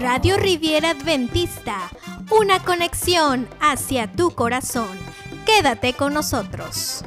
Radio 0.00 0.36
Riviera 0.38 0.90
Adventista, 0.90 1.90
una 2.30 2.62
conexión 2.64 3.48
hacia 3.60 4.10
tu 4.10 4.30
corazón. 4.30 4.96
Quédate 5.44 5.92
con 5.92 6.14
nosotros. 6.14 7.04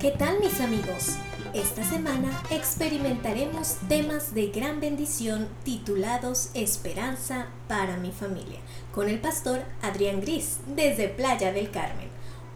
¿Qué 0.00 0.10
tal 0.10 0.40
mis 0.40 0.60
amigos? 0.60 1.16
Esta 1.52 1.84
semana 1.84 2.30
experimentaremos 2.50 3.76
temas 3.88 4.34
de 4.34 4.48
gran 4.48 4.80
bendición 4.80 5.48
titulados 5.64 6.50
Esperanza 6.54 7.46
para 7.68 7.96
mi 7.96 8.12
familia, 8.12 8.58
con 8.94 9.08
el 9.08 9.20
pastor 9.20 9.62
Adrián 9.82 10.20
Gris 10.20 10.58
desde 10.74 11.08
Playa 11.08 11.52
del 11.52 11.70
Carmen. 11.70 12.08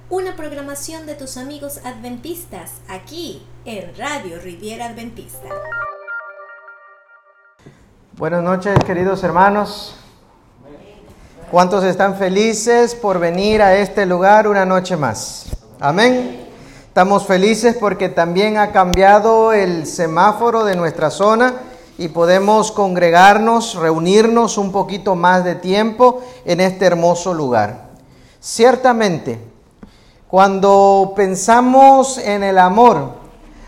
Una 0.08 0.36
programación 0.36 1.06
de 1.06 1.14
tus 1.14 1.36
amigos 1.36 1.80
adventistas 1.84 2.72
aquí 2.88 3.42
en 3.64 3.96
Radio 3.96 4.38
Riviera 4.40 4.86
Adventista. 4.86 5.48
Buenas 8.20 8.42
noches, 8.42 8.78
queridos 8.84 9.24
hermanos. 9.24 9.94
¿Cuántos 11.50 11.82
están 11.84 12.16
felices 12.16 12.94
por 12.94 13.18
venir 13.18 13.62
a 13.62 13.76
este 13.76 14.04
lugar 14.04 14.46
una 14.46 14.66
noche 14.66 14.94
más? 14.94 15.46
Amén. 15.80 16.46
Estamos 16.86 17.24
felices 17.26 17.78
porque 17.80 18.10
también 18.10 18.58
ha 18.58 18.72
cambiado 18.72 19.54
el 19.54 19.86
semáforo 19.86 20.64
de 20.64 20.76
nuestra 20.76 21.08
zona 21.08 21.54
y 21.96 22.08
podemos 22.08 22.72
congregarnos, 22.72 23.76
reunirnos 23.76 24.58
un 24.58 24.70
poquito 24.70 25.14
más 25.14 25.42
de 25.42 25.54
tiempo 25.54 26.20
en 26.44 26.60
este 26.60 26.84
hermoso 26.84 27.32
lugar. 27.32 27.86
Ciertamente, 28.38 29.40
cuando 30.28 31.14
pensamos 31.16 32.18
en 32.18 32.42
el 32.42 32.58
amor, 32.58 33.12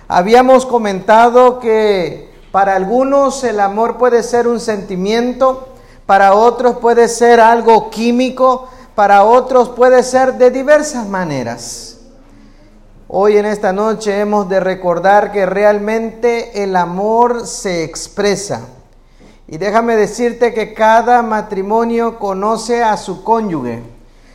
habíamos 0.09 0.67
comentado 0.67 1.59
que 1.59 2.32
para 2.53 2.77
algunos 2.77 3.43
el 3.45 3.59
amor 3.61 3.97
puede 3.97 4.23
ser 4.23 4.47
un 4.47 4.61
sentimiento, 4.61 5.69
para 6.05 6.35
otros 6.35 6.77
puede 6.77 7.09
ser 7.09 7.41
algo 7.41 7.89
químico, 7.89 8.69
para 8.95 9.25
otros 9.25 9.71
puede 9.71 10.03
ser 10.03 10.35
de 10.35 10.51
diversas 10.51 11.09
maneras. 11.09 11.97
Hoy 13.09 13.39
en 13.39 13.47
esta 13.47 13.73
noche 13.73 14.21
hemos 14.21 14.51
de 14.51 14.61
recordar 14.61 15.33
que 15.33 15.47
realmente 15.47 16.63
el 16.63 16.77
amor 16.77 17.47
se 17.47 17.85
expresa. 17.85 18.61
Y 19.49 19.57
déjame 19.57 19.97
decirte 19.97 20.53
que 20.53 20.75
cada 20.75 21.23
matrimonio 21.23 22.19
conoce 22.19 22.85
a 22.85 22.99
su 22.99 23.25
cónyuge. 23.25 23.83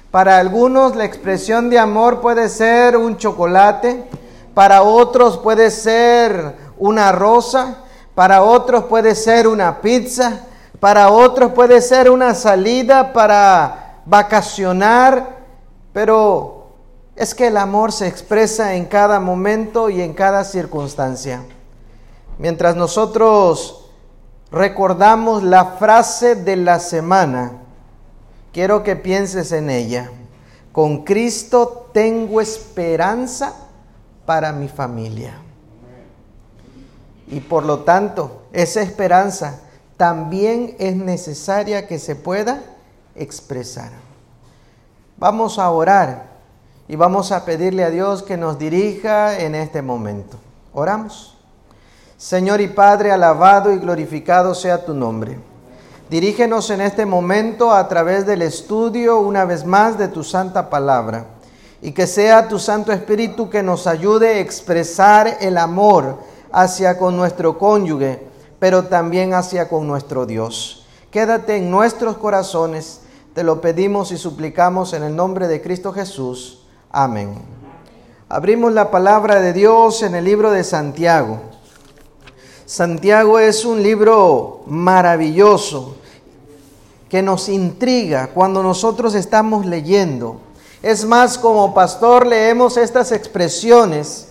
Para 0.09 0.39
algunos 0.39 0.95
la 0.95 1.05
expresión 1.05 1.69
de 1.69 1.77
amor 1.77 2.21
puede 2.21 2.49
ser 2.49 2.97
un 2.97 3.17
chocolate, 3.17 4.05
para 4.55 4.81
otros 4.81 5.37
puede 5.37 5.69
ser 5.69 6.55
una 6.79 7.11
rosa, 7.11 7.83
para 8.17 8.41
otros 8.41 8.85
puede 8.85 9.13
ser 9.13 9.47
una 9.47 9.79
pizza, 9.79 10.39
para 10.79 11.11
otros 11.11 11.51
puede 11.51 11.79
ser 11.81 12.09
una 12.09 12.33
salida 12.33 13.13
para 13.13 14.01
vacacionar, 14.07 15.37
pero 15.93 16.65
es 17.15 17.35
que 17.35 17.45
el 17.45 17.57
amor 17.57 17.91
se 17.91 18.07
expresa 18.07 18.73
en 18.73 18.85
cada 18.85 19.19
momento 19.19 19.91
y 19.91 20.01
en 20.01 20.15
cada 20.15 20.43
circunstancia. 20.45 21.43
Mientras 22.39 22.75
nosotros 22.75 23.91
recordamos 24.49 25.43
la 25.43 25.65
frase 25.77 26.33
de 26.33 26.55
la 26.55 26.79
semana, 26.79 27.51
quiero 28.51 28.81
que 28.81 28.95
pienses 28.95 29.51
en 29.51 29.69
ella. 29.69 30.09
Con 30.71 31.03
Cristo 31.03 31.91
tengo 31.93 32.41
esperanza 32.41 33.53
para 34.25 34.51
mi 34.53 34.69
familia. 34.69 35.43
Y 37.27 37.41
por 37.41 37.65
lo 37.65 37.79
tanto, 37.79 38.43
esa 38.53 38.81
esperanza 38.81 39.59
también 39.97 40.75
es 40.79 40.95
necesaria 40.95 41.87
que 41.87 41.99
se 41.99 42.15
pueda 42.15 42.63
expresar. 43.15 43.91
Vamos 45.17 45.59
a 45.59 45.69
orar 45.71 46.27
y 46.87 46.95
vamos 46.95 47.31
a 47.31 47.43
pedirle 47.43 47.83
a 47.83 47.89
Dios 47.89 48.23
que 48.23 48.37
nos 48.37 48.57
dirija 48.57 49.39
en 49.39 49.55
este 49.55 49.81
momento. 49.81 50.37
Oramos. 50.73 51.37
Señor 52.17 52.61
y 52.61 52.67
Padre, 52.67 53.11
alabado 53.11 53.71
y 53.71 53.77
glorificado 53.77 54.55
sea 54.55 54.85
tu 54.85 54.93
nombre. 54.93 55.37
Dirígenos 56.09 56.69
en 56.69 56.81
este 56.81 57.05
momento 57.05 57.71
a 57.71 57.87
través 57.87 58.25
del 58.25 58.41
estudio 58.41 59.19
una 59.19 59.43
vez 59.43 59.65
más 59.65 59.97
de 59.97 60.07
tu 60.07 60.23
santa 60.23 60.69
palabra 60.69 61.25
y 61.81 61.91
que 61.91 62.07
sea 62.07 62.47
tu 62.47 62.59
Santo 62.59 62.93
Espíritu 62.93 63.49
que 63.49 63.61
nos 63.61 63.87
ayude 63.87 64.29
a 64.29 64.39
expresar 64.39 65.37
el 65.41 65.57
amor 65.57 66.17
hacia 66.57 66.97
con 66.97 67.15
nuestro 67.15 67.59
cónyuge, 67.59 68.19
pero 68.57 68.85
también 68.85 69.35
hacia 69.35 69.69
con 69.69 69.85
nuestro 69.85 70.25
Dios. 70.25 70.87
Quédate 71.11 71.57
en 71.57 71.69
nuestros 71.69 72.17
corazones, 72.17 73.01
te 73.35 73.43
lo 73.43 73.61
pedimos 73.61 74.11
y 74.11 74.17
suplicamos 74.17 74.93
en 74.93 75.03
el 75.03 75.15
nombre 75.15 75.47
de 75.47 75.61
Cristo 75.61 75.93
Jesús. 75.93 76.65
Amén. 76.89 77.35
Abrimos 78.27 78.73
la 78.73 78.89
palabra 78.89 79.39
de 79.39 79.53
Dios 79.53 80.01
en 80.01 80.15
el 80.15 80.25
libro 80.25 80.49
de 80.49 80.63
Santiago. 80.63 81.41
Santiago 82.65 83.37
es 83.37 83.63
un 83.63 83.83
libro 83.83 84.63
maravilloso 84.65 85.97
que 87.07 87.21
nos 87.21 87.49
intriga 87.49 88.31
cuando 88.33 88.63
nosotros 88.63 89.13
estamos 89.13 89.67
leyendo. 89.67 90.41
Es 90.81 91.05
más, 91.05 91.37
como 91.37 91.75
pastor 91.75 92.25
leemos 92.25 92.77
estas 92.77 93.11
expresiones 93.11 94.26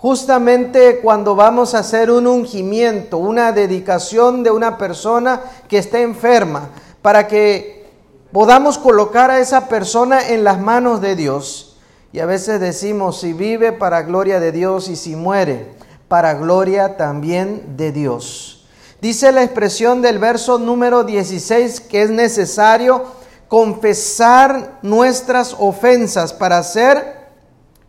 Justamente 0.00 1.00
cuando 1.00 1.34
vamos 1.34 1.74
a 1.74 1.80
hacer 1.80 2.12
un 2.12 2.28
ungimiento, 2.28 3.18
una 3.18 3.50
dedicación 3.50 4.44
de 4.44 4.52
una 4.52 4.78
persona 4.78 5.40
que 5.68 5.78
está 5.78 6.00
enferma, 6.00 6.70
para 7.02 7.26
que 7.26 7.90
podamos 8.32 8.78
colocar 8.78 9.32
a 9.32 9.40
esa 9.40 9.68
persona 9.68 10.28
en 10.28 10.44
las 10.44 10.60
manos 10.60 11.00
de 11.00 11.16
Dios. 11.16 11.76
Y 12.12 12.20
a 12.20 12.26
veces 12.26 12.60
decimos, 12.60 13.20
si 13.20 13.32
vive 13.32 13.72
para 13.72 14.02
gloria 14.02 14.38
de 14.38 14.52
Dios 14.52 14.88
y 14.88 14.94
si 14.94 15.16
muere, 15.16 15.72
para 16.06 16.34
gloria 16.34 16.96
también 16.96 17.76
de 17.76 17.90
Dios. 17.90 18.66
Dice 19.00 19.32
la 19.32 19.42
expresión 19.42 20.00
del 20.00 20.20
verso 20.20 20.58
número 20.58 21.02
16 21.02 21.80
que 21.80 22.02
es 22.02 22.10
necesario 22.10 23.04
confesar 23.48 24.78
nuestras 24.82 25.56
ofensas 25.58 26.32
para 26.32 26.62
ser 26.62 27.17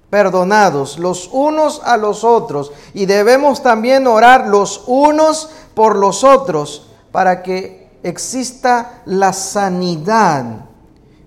perdonados 0.10 0.98
los 0.98 1.30
unos 1.32 1.82
a 1.84 1.98
los 1.98 2.24
otros 2.24 2.72
y 2.94 3.06
debemos 3.06 3.62
también 3.62 4.08
orar 4.08 4.48
los 4.48 4.84
unos 4.88 5.50
por 5.74 5.96
los 5.96 6.24
otros 6.24 6.88
para 7.12 7.44
que 7.44 7.90
exista 8.04 9.02
la 9.06 9.34
sanidad. 9.34 10.66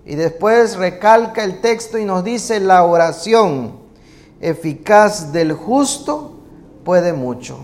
Y 0.05 0.15
después 0.15 0.75
recalca 0.75 1.43
el 1.43 1.61
texto 1.61 1.97
y 1.97 2.05
nos 2.05 2.23
dice 2.23 2.59
la 2.59 2.83
oración 2.83 3.83
eficaz 4.41 5.31
del 5.31 5.53
justo 5.53 6.33
puede 6.83 7.13
mucho. 7.13 7.57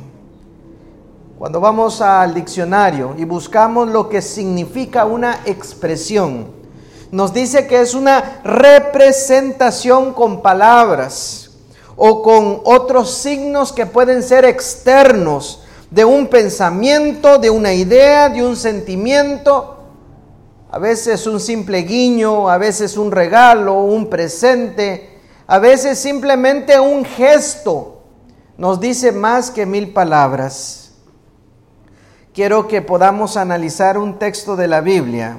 Cuando 1.38 1.60
vamos 1.60 2.02
al 2.02 2.34
diccionario 2.34 3.16
y 3.18 3.26
buscamos 3.26 3.90
lo 3.90 4.10
que 4.10 4.22
significa 4.22 5.06
una 5.06 5.42
expresión, 5.46 6.59
nos 7.12 7.34
dice 7.34 7.66
que 7.66 7.82
es 7.82 7.94
una 7.94 8.42
representación 8.44 10.14
con 10.14 10.42
palabras 10.42 11.50
o 11.96 12.22
con 12.22 12.62
otros 12.66 13.12
signos 13.12 13.74
que 13.74 13.86
pueden 13.86 14.22
ser 14.22 14.46
externos 14.46 15.64
de 15.90 16.06
un 16.06 16.28
pensamiento, 16.28 17.40
de 17.40 17.50
una 17.50 17.74
idea, 17.74 18.30
de 18.30 18.46
un 18.46 18.56
sentimiento. 18.56 19.78
A 20.72 20.78
veces 20.78 21.26
un 21.26 21.40
simple 21.40 21.82
guiño, 21.82 22.48
a 22.48 22.60
veces 22.60 22.96
un 22.96 23.12
regalo, 23.12 23.82
un 23.82 24.08
presente, 24.08 25.18
a 25.48 25.58
veces 25.58 25.98
simplemente 25.98 26.80
un 26.80 27.04
gesto. 27.06 28.04
Nos 28.56 28.80
dice 28.80 29.12
más 29.12 29.50
que 29.50 29.66
mil 29.66 29.94
palabras. 29.94 30.92
Quiero 32.36 32.68
que 32.68 32.84
podamos 32.84 33.36
analizar 33.36 33.98
un 33.98 34.20
texto 34.20 34.56
de 34.56 34.68
la 34.68 34.82
Biblia 34.82 35.38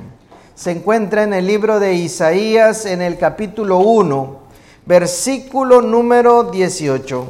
se 0.61 0.73
encuentra 0.73 1.23
en 1.23 1.33
el 1.33 1.47
libro 1.47 1.81
de 1.81 1.95
Isaías 1.95 2.85
en 2.85 3.01
el 3.01 3.17
capítulo 3.17 3.79
1, 3.79 4.41
versículo 4.85 5.81
número 5.81 6.43
18. 6.51 7.27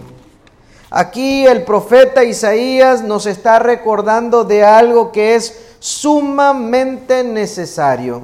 Aquí 0.90 1.46
el 1.46 1.62
profeta 1.62 2.24
Isaías 2.24 3.04
nos 3.04 3.26
está 3.26 3.60
recordando 3.60 4.42
de 4.42 4.64
algo 4.64 5.12
que 5.12 5.36
es 5.36 5.60
sumamente 5.78 7.22
necesario. 7.22 8.22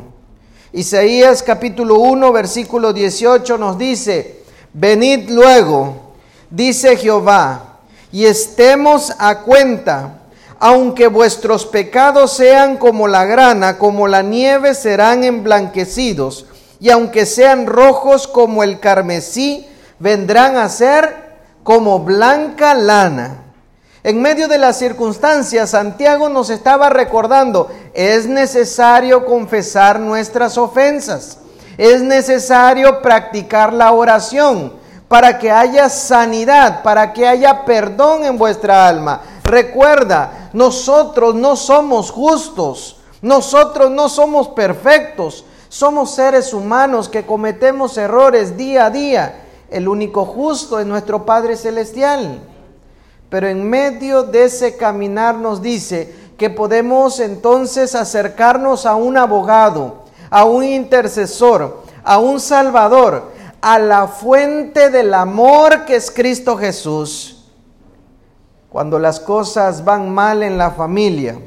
Isaías 0.72 1.40
capítulo 1.40 2.00
1, 2.00 2.32
versículo 2.32 2.92
18 2.92 3.58
nos 3.58 3.78
dice, 3.78 4.42
venid 4.72 5.30
luego, 5.30 6.14
dice 6.50 6.96
Jehová, 6.96 7.78
y 8.10 8.24
estemos 8.24 9.14
a 9.20 9.42
cuenta 9.42 10.25
aunque 10.58 11.08
vuestros 11.08 11.66
pecados 11.66 12.32
sean 12.32 12.76
como 12.76 13.08
la 13.08 13.24
grana, 13.24 13.78
como 13.78 14.08
la 14.08 14.22
nieve 14.22 14.74
serán 14.74 15.24
emblanquecidos, 15.24 16.46
y 16.80 16.90
aunque 16.90 17.26
sean 17.26 17.66
rojos 17.66 18.26
como 18.26 18.62
el 18.62 18.80
carmesí, 18.80 19.66
vendrán 19.98 20.56
a 20.56 20.68
ser 20.68 21.26
como 21.62 22.00
blanca 22.00 22.74
lana. 22.74 23.42
En 24.02 24.22
medio 24.22 24.46
de 24.46 24.58
las 24.58 24.78
circunstancias, 24.78 25.70
Santiago 25.70 26.28
nos 26.28 26.48
estaba 26.48 26.88
recordando, 26.90 27.70
es 27.92 28.26
necesario 28.26 29.26
confesar 29.26 29.98
nuestras 29.98 30.56
ofensas, 30.58 31.38
es 31.76 32.02
necesario 32.02 33.02
practicar 33.02 33.72
la 33.72 33.92
oración 33.92 34.72
para 35.08 35.38
que 35.38 35.50
haya 35.50 35.88
sanidad, 35.88 36.82
para 36.82 37.12
que 37.12 37.26
haya 37.26 37.64
perdón 37.64 38.24
en 38.24 38.38
vuestra 38.38 38.86
alma. 38.88 39.22
Recuerda, 39.46 40.50
nosotros 40.54 41.36
no 41.36 41.54
somos 41.54 42.10
justos, 42.10 42.96
nosotros 43.22 43.92
no 43.92 44.08
somos 44.08 44.48
perfectos, 44.48 45.44
somos 45.68 46.10
seres 46.16 46.52
humanos 46.52 47.08
que 47.08 47.24
cometemos 47.24 47.96
errores 47.96 48.56
día 48.56 48.86
a 48.86 48.90
día. 48.90 49.44
El 49.70 49.86
único 49.86 50.24
justo 50.24 50.80
es 50.80 50.86
nuestro 50.86 51.24
Padre 51.24 51.56
Celestial. 51.56 52.40
Pero 53.28 53.46
en 53.46 53.70
medio 53.70 54.24
de 54.24 54.46
ese 54.46 54.76
caminar 54.76 55.36
nos 55.36 55.62
dice 55.62 56.12
que 56.36 56.50
podemos 56.50 57.20
entonces 57.20 57.94
acercarnos 57.94 58.84
a 58.84 58.96
un 58.96 59.16
abogado, 59.16 60.02
a 60.28 60.44
un 60.44 60.64
intercesor, 60.64 61.84
a 62.02 62.18
un 62.18 62.40
salvador, 62.40 63.30
a 63.60 63.78
la 63.78 64.08
fuente 64.08 64.90
del 64.90 65.14
amor 65.14 65.84
que 65.84 65.94
es 65.94 66.10
Cristo 66.10 66.56
Jesús. 66.56 67.35
Cuando 68.76 68.98
las 68.98 69.20
cosas 69.20 69.86
van 69.86 70.10
mal 70.10 70.42
en 70.42 70.58
la 70.58 70.70
familia, 70.70 71.38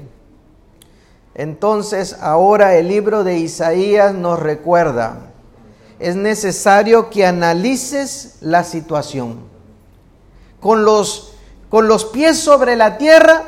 entonces 1.35 2.17
ahora 2.21 2.75
el 2.75 2.87
libro 2.87 3.23
de 3.23 3.37
Isaías 3.37 4.15
nos 4.15 4.39
recuerda, 4.39 5.27
es 5.99 6.15
necesario 6.15 7.11
que 7.11 7.27
analices 7.27 8.37
la 8.41 8.63
situación 8.63 9.41
con 10.59 10.83
los 10.85 11.35
con 11.69 11.87
los 11.87 12.05
pies 12.05 12.39
sobre 12.39 12.75
la 12.75 12.97
tierra 12.97 13.43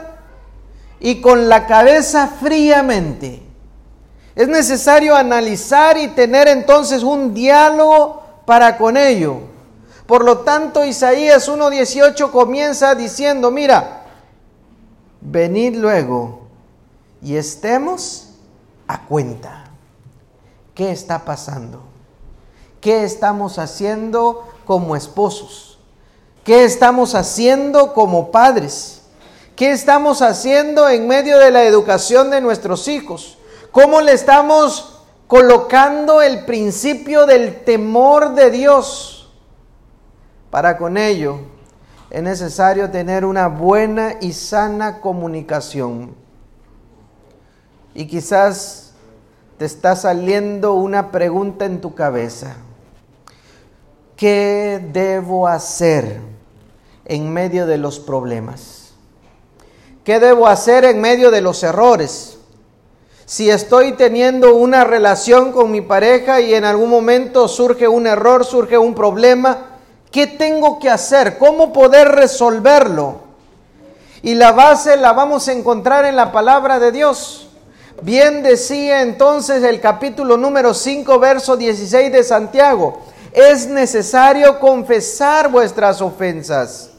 y 0.99 1.19
con 1.19 1.49
la 1.49 1.65
cabeza 1.65 2.27
fríamente. 2.27 3.41
Es 4.35 4.47
necesario 4.47 5.15
analizar 5.15 5.97
y 5.97 6.09
tener 6.09 6.47
entonces 6.47 7.01
un 7.01 7.33
diálogo 7.33 8.21
para 8.45 8.77
con 8.77 8.95
ello. 8.95 9.39
Por 10.11 10.25
lo 10.25 10.39
tanto, 10.39 10.83
Isaías 10.83 11.47
1.18 11.47 12.31
comienza 12.31 12.95
diciendo, 12.95 13.49
mira, 13.49 14.03
venid 15.21 15.77
luego 15.77 16.41
y 17.21 17.37
estemos 17.37 18.31
a 18.89 19.05
cuenta. 19.05 19.67
¿Qué 20.75 20.91
está 20.91 21.23
pasando? 21.23 21.81
¿Qué 22.81 23.05
estamos 23.05 23.57
haciendo 23.57 24.49
como 24.65 24.97
esposos? 24.97 25.79
¿Qué 26.43 26.65
estamos 26.65 27.15
haciendo 27.15 27.93
como 27.93 28.31
padres? 28.31 29.03
¿Qué 29.55 29.71
estamos 29.71 30.21
haciendo 30.21 30.89
en 30.89 31.07
medio 31.07 31.39
de 31.39 31.51
la 31.51 31.63
educación 31.63 32.31
de 32.31 32.41
nuestros 32.41 32.89
hijos? 32.89 33.37
¿Cómo 33.71 34.01
le 34.01 34.11
estamos 34.11 35.03
colocando 35.27 36.21
el 36.21 36.43
principio 36.43 37.25
del 37.25 37.63
temor 37.63 38.35
de 38.35 38.51
Dios? 38.51 39.20
Para 40.51 40.77
con 40.77 40.97
ello 40.97 41.39
es 42.11 42.21
necesario 42.21 42.91
tener 42.91 43.25
una 43.25 43.47
buena 43.47 44.17
y 44.21 44.33
sana 44.33 45.01
comunicación. 45.01 46.13
Y 47.95 48.05
quizás 48.05 48.93
te 49.57 49.65
está 49.65 49.95
saliendo 49.95 50.75
una 50.75 51.09
pregunta 51.09 51.65
en 51.65 51.81
tu 51.81 51.95
cabeza. 51.95 52.57
¿Qué 54.15 54.87
debo 54.93 55.47
hacer? 55.47 56.31
en 57.05 57.31
medio 57.31 57.65
de 57.65 57.77
los 57.77 57.99
problemas? 57.99 58.93
¿Qué 60.03 60.19
debo 60.19 60.47
hacer 60.47 60.85
en 60.85 61.01
medio 61.01 61.29
de 61.29 61.41
los 61.41 61.61
errores? 61.61 62.37
Si 63.25 63.49
estoy 63.49 63.93
teniendo 63.93 64.55
una 64.55 64.83
relación 64.83 65.51
con 65.51 65.71
mi 65.71 65.81
pareja 65.81 66.41
y 66.41 66.53
en 66.53 66.63
algún 66.65 66.89
momento 66.89 67.47
surge 67.47 67.87
un 67.87 68.07
error, 68.07 68.45
surge 68.45 68.77
un 68.77 68.95
problema, 68.95 69.70
¿qué 70.11 70.27
tengo 70.27 70.79
que 70.79 70.89
hacer? 70.89 71.37
¿Cómo 71.37 71.73
poder 71.73 72.09
resolverlo? 72.09 73.21
Y 74.21 74.35
la 74.35 74.51
base 74.51 74.97
la 74.97 75.13
vamos 75.13 75.47
a 75.47 75.53
encontrar 75.53 76.05
en 76.05 76.15
la 76.15 76.31
palabra 76.31 76.79
de 76.79 76.91
Dios. 76.91 77.49
Bien 78.03 78.43
decía 78.43 79.01
entonces 79.01 79.63
el 79.63 79.79
capítulo 79.79 80.37
número 80.37 80.73
5, 80.73 81.19
verso 81.19 81.57
16 81.57 82.11
de 82.11 82.23
Santiago, 82.23 83.01
es 83.31 83.67
necesario 83.67 84.59
confesar 84.59 85.49
vuestras 85.49 86.01
ofensas 86.01 86.91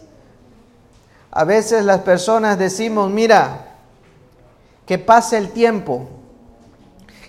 a 1.34 1.44
veces 1.44 1.86
las 1.86 2.02
personas 2.02 2.58
decimos, 2.58 3.10
mira, 3.10 3.76
que 4.84 4.98
pase 4.98 5.38
el 5.38 5.50
tiempo. 5.50 6.06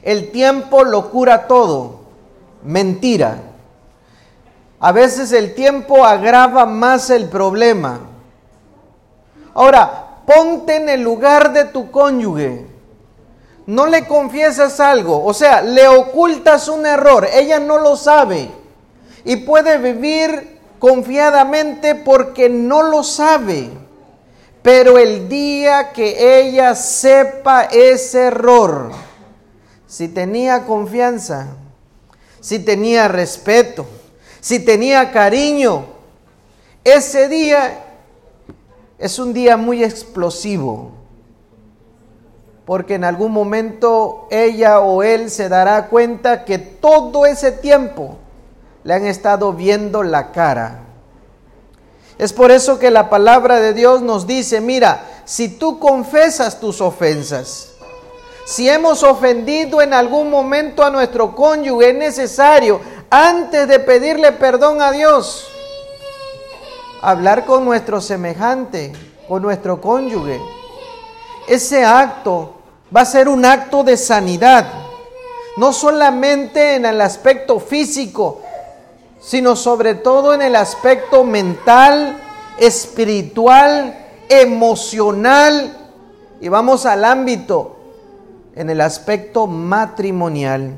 El 0.01 0.29
tiempo 0.31 0.83
lo 0.83 1.09
cura 1.09 1.47
todo. 1.47 2.01
Mentira. 2.63 3.37
A 4.83 4.91
veces 4.91 5.31
el 5.31 5.55
tiempo 5.55 6.03
agrava 6.03 6.65
más 6.65 7.09
el 7.09 7.29
problema. 7.29 8.01
Ahora, 9.53 10.17
ponte 10.27 10.75
en 10.75 10.89
el 10.89 11.01
lugar 11.01 11.53
de 11.53 11.63
tu 11.63 11.89
cónyuge. 11.89 12.67
No 13.65 13.85
le 13.85 14.05
confiesas 14.05 14.81
algo, 14.81 15.23
o 15.23 15.33
sea, 15.33 15.61
le 15.61 15.87
ocultas 15.87 16.67
un 16.67 16.85
error, 16.85 17.25
ella 17.33 17.59
no 17.59 17.77
lo 17.77 17.95
sabe 17.95 18.51
y 19.23 19.37
puede 19.37 19.77
vivir 19.77 20.59
confiadamente 20.79 21.95
porque 21.95 22.49
no 22.49 22.83
lo 22.83 23.03
sabe. 23.03 23.69
Pero 24.61 24.97
el 24.97 25.29
día 25.29 25.93
que 25.93 26.41
ella 26.41 26.75
sepa 26.75 27.69
ese 27.71 28.23
error, 28.23 28.91
si 29.87 30.09
tenía 30.09 30.65
confianza, 30.65 31.55
si 32.41 32.59
tenía 32.59 33.07
respeto, 33.07 33.85
si 34.43 34.59
tenía 34.59 35.09
cariño, 35.13 35.85
ese 36.83 37.29
día 37.29 37.79
es 38.99 39.17
un 39.17 39.31
día 39.31 39.55
muy 39.55 39.85
explosivo, 39.85 40.91
porque 42.65 42.95
en 42.95 43.05
algún 43.05 43.31
momento 43.31 44.27
ella 44.29 44.81
o 44.81 45.01
él 45.01 45.29
se 45.29 45.47
dará 45.47 45.87
cuenta 45.87 46.43
que 46.43 46.57
todo 46.57 47.25
ese 47.25 47.53
tiempo 47.53 48.17
le 48.83 48.93
han 48.93 49.05
estado 49.05 49.53
viendo 49.53 50.03
la 50.03 50.33
cara. 50.33 50.81
Es 52.17 52.33
por 52.33 52.51
eso 52.51 52.79
que 52.79 52.91
la 52.91 53.09
palabra 53.09 53.61
de 53.61 53.73
Dios 53.73 54.01
nos 54.01 54.27
dice, 54.27 54.59
mira, 54.59 55.05
si 55.23 55.47
tú 55.47 55.79
confesas 55.79 56.59
tus 56.59 56.81
ofensas, 56.81 57.72
si 58.45 58.69
hemos 58.69 59.03
ofendido 59.03 59.81
en 59.81 59.93
algún 59.93 60.29
momento 60.29 60.83
a 60.83 60.89
nuestro 60.89 61.35
cónyuge, 61.35 61.89
es 61.89 61.95
necesario, 61.95 62.81
antes 63.09 63.67
de 63.67 63.79
pedirle 63.79 64.31
perdón 64.33 64.81
a 64.81 64.91
Dios, 64.91 65.47
hablar 67.01 67.45
con 67.45 67.63
nuestro 67.63 68.01
semejante, 68.01 68.91
con 69.27 69.41
nuestro 69.41 69.79
cónyuge. 69.79 70.41
Ese 71.47 71.85
acto 71.85 72.55
va 72.95 73.01
a 73.01 73.05
ser 73.05 73.27
un 73.29 73.45
acto 73.45 73.83
de 73.83 73.97
sanidad, 73.97 74.67
no 75.57 75.71
solamente 75.71 76.75
en 76.75 76.85
el 76.85 76.99
aspecto 77.01 77.59
físico, 77.59 78.41
sino 79.21 79.55
sobre 79.55 79.95
todo 79.95 80.33
en 80.33 80.41
el 80.41 80.55
aspecto 80.55 81.23
mental, 81.23 82.17
espiritual, 82.57 83.97
emocional 84.27 85.77
y 86.41 86.49
vamos 86.49 86.85
al 86.85 87.05
ámbito 87.05 87.72
en 88.55 88.69
el 88.69 88.81
aspecto 88.81 89.47
matrimonial. 89.47 90.75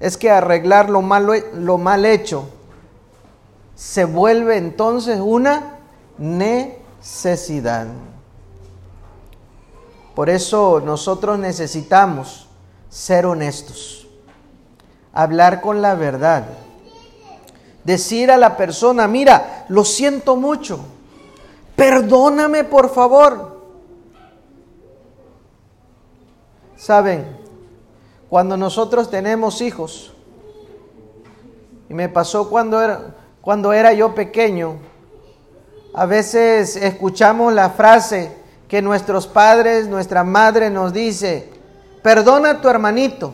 Es 0.00 0.16
que 0.16 0.30
arreglar 0.30 0.90
lo, 0.90 1.02
malo, 1.02 1.34
lo 1.54 1.78
mal 1.78 2.04
hecho 2.04 2.48
se 3.74 4.04
vuelve 4.04 4.56
entonces 4.56 5.20
una 5.20 5.78
necesidad. 6.18 7.86
Por 10.14 10.28
eso 10.28 10.82
nosotros 10.84 11.38
necesitamos 11.38 12.48
ser 12.88 13.26
honestos, 13.26 14.06
hablar 15.12 15.60
con 15.60 15.80
la 15.80 15.94
verdad 15.94 16.44
Decir 17.84 18.30
a 18.30 18.36
la 18.36 18.56
persona, 18.56 19.08
mira, 19.08 19.64
lo 19.68 19.84
siento 19.84 20.36
mucho, 20.36 20.78
perdóname 21.74 22.64
por 22.64 22.90
favor. 22.94 23.51
Saben, 26.82 27.24
cuando 28.28 28.56
nosotros 28.56 29.08
tenemos 29.08 29.60
hijos, 29.60 30.12
y 31.88 31.94
me 31.94 32.08
pasó 32.08 32.50
cuando 32.50 32.82
era, 32.82 33.14
cuando 33.40 33.72
era 33.72 33.92
yo 33.92 34.16
pequeño, 34.16 34.78
a 35.94 36.06
veces 36.06 36.74
escuchamos 36.74 37.52
la 37.52 37.70
frase 37.70 38.36
que 38.66 38.82
nuestros 38.82 39.28
padres, 39.28 39.86
nuestra 39.86 40.24
madre 40.24 40.70
nos 40.70 40.92
dice, 40.92 41.52
perdona 42.02 42.50
a 42.50 42.60
tu 42.60 42.68
hermanito. 42.68 43.32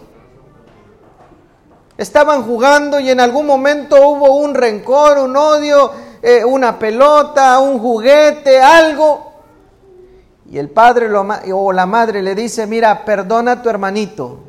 Estaban 1.97 2.43
jugando 2.43 3.01
y 3.01 3.09
en 3.09 3.19
algún 3.19 3.47
momento 3.47 3.97
hubo 4.09 4.37
un 4.37 4.55
rencor, 4.55 5.21
un 5.21 5.35
odio, 5.35 5.91
eh, 6.21 6.45
una 6.45 6.79
pelota, 6.79 7.59
un 7.61 7.79
juguete, 7.79 8.61
algo. 8.61 9.28
Y 10.51 10.59
el 10.59 10.71
padre 10.71 11.09
o 11.53 11.73
la 11.73 11.87
madre 11.87 12.23
le 12.23 12.35
dice, 12.35 12.67
mira, 12.67 13.05
perdona 13.05 13.53
a 13.53 13.63
tu 13.63 13.69
hermanito. 13.69 14.41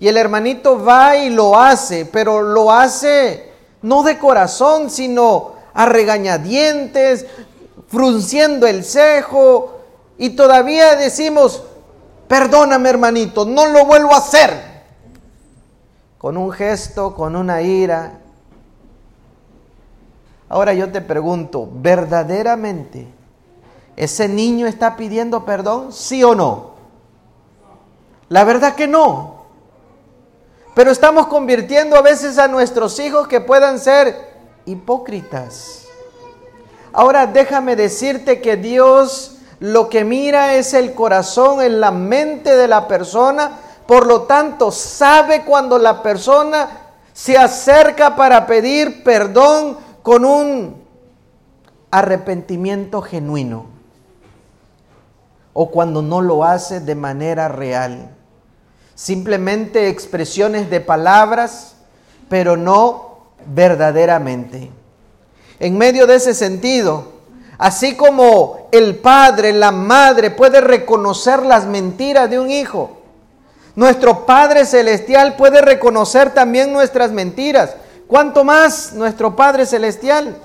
Y 0.00 0.08
el 0.08 0.16
hermanito 0.16 0.82
va 0.82 1.16
y 1.16 1.30
lo 1.30 1.58
hace, 1.58 2.06
pero 2.06 2.42
lo 2.42 2.72
hace 2.72 3.52
no 3.82 4.02
de 4.02 4.18
corazón, 4.18 4.90
sino 4.90 5.52
a 5.74 5.86
regañadientes, 5.86 7.26
frunciendo 7.86 8.66
el 8.66 8.84
cejo. 8.84 9.78
Y 10.18 10.30
todavía 10.30 10.96
decimos, 10.96 11.62
perdóname 12.26 12.88
hermanito, 12.88 13.44
no 13.44 13.66
lo 13.66 13.86
vuelvo 13.86 14.14
a 14.14 14.18
hacer. 14.18 14.50
Con 16.18 16.36
un 16.36 16.50
gesto, 16.50 17.14
con 17.14 17.36
una 17.36 17.62
ira. 17.62 18.18
Ahora 20.48 20.74
yo 20.74 20.90
te 20.90 21.00
pregunto, 21.00 21.68
¿verdaderamente 21.72 23.17
ese 23.98 24.28
niño 24.28 24.68
está 24.68 24.96
pidiendo 24.96 25.44
perdón? 25.44 25.92
¿Sí 25.92 26.22
o 26.22 26.36
no? 26.36 26.70
La 28.28 28.44
verdad 28.44 28.76
que 28.76 28.86
no. 28.86 29.42
Pero 30.76 30.92
estamos 30.92 31.26
convirtiendo 31.26 31.96
a 31.96 32.02
veces 32.02 32.38
a 32.38 32.46
nuestros 32.46 33.00
hijos 33.00 33.26
que 33.26 33.40
puedan 33.40 33.80
ser 33.80 34.14
hipócritas. 34.66 35.86
Ahora 36.92 37.26
déjame 37.26 37.74
decirte 37.74 38.40
que 38.40 38.56
Dios 38.56 39.38
lo 39.58 39.88
que 39.88 40.04
mira 40.04 40.54
es 40.54 40.74
el 40.74 40.94
corazón, 40.94 41.60
en 41.60 41.80
la 41.80 41.90
mente 41.90 42.56
de 42.56 42.68
la 42.68 42.86
persona. 42.86 43.58
Por 43.84 44.06
lo 44.06 44.22
tanto, 44.22 44.70
sabe 44.70 45.44
cuando 45.44 45.76
la 45.76 46.04
persona 46.04 46.68
se 47.12 47.36
acerca 47.36 48.14
para 48.14 48.46
pedir 48.46 49.02
perdón 49.02 49.76
con 50.04 50.24
un 50.24 50.80
arrepentimiento 51.90 53.02
genuino 53.02 53.77
o 55.60 55.70
cuando 55.72 56.02
no 56.02 56.20
lo 56.20 56.44
hace 56.44 56.78
de 56.78 56.94
manera 56.94 57.48
real 57.48 58.14
simplemente 58.94 59.88
expresiones 59.88 60.70
de 60.70 60.80
palabras, 60.80 61.74
pero 62.28 62.56
no 62.56 63.18
verdaderamente. 63.46 64.70
En 65.58 65.76
medio 65.76 66.06
de 66.06 66.14
ese 66.14 66.32
sentido, 66.32 67.06
así 67.58 67.96
como 67.96 68.68
el 68.70 69.00
padre, 69.00 69.52
la 69.52 69.72
madre 69.72 70.30
puede 70.30 70.60
reconocer 70.60 71.44
las 71.44 71.66
mentiras 71.66 72.30
de 72.30 72.38
un 72.38 72.50
hijo, 72.50 72.98
nuestro 73.74 74.26
Padre 74.26 74.64
Celestial 74.64 75.34
puede 75.36 75.60
reconocer 75.60 76.34
también 76.34 76.72
nuestras 76.72 77.12
mentiras. 77.12 77.74
¿Cuánto 78.08 78.42
más 78.44 78.92
nuestro 78.94 79.34
Padre 79.34 79.66
Celestial? 79.66 80.36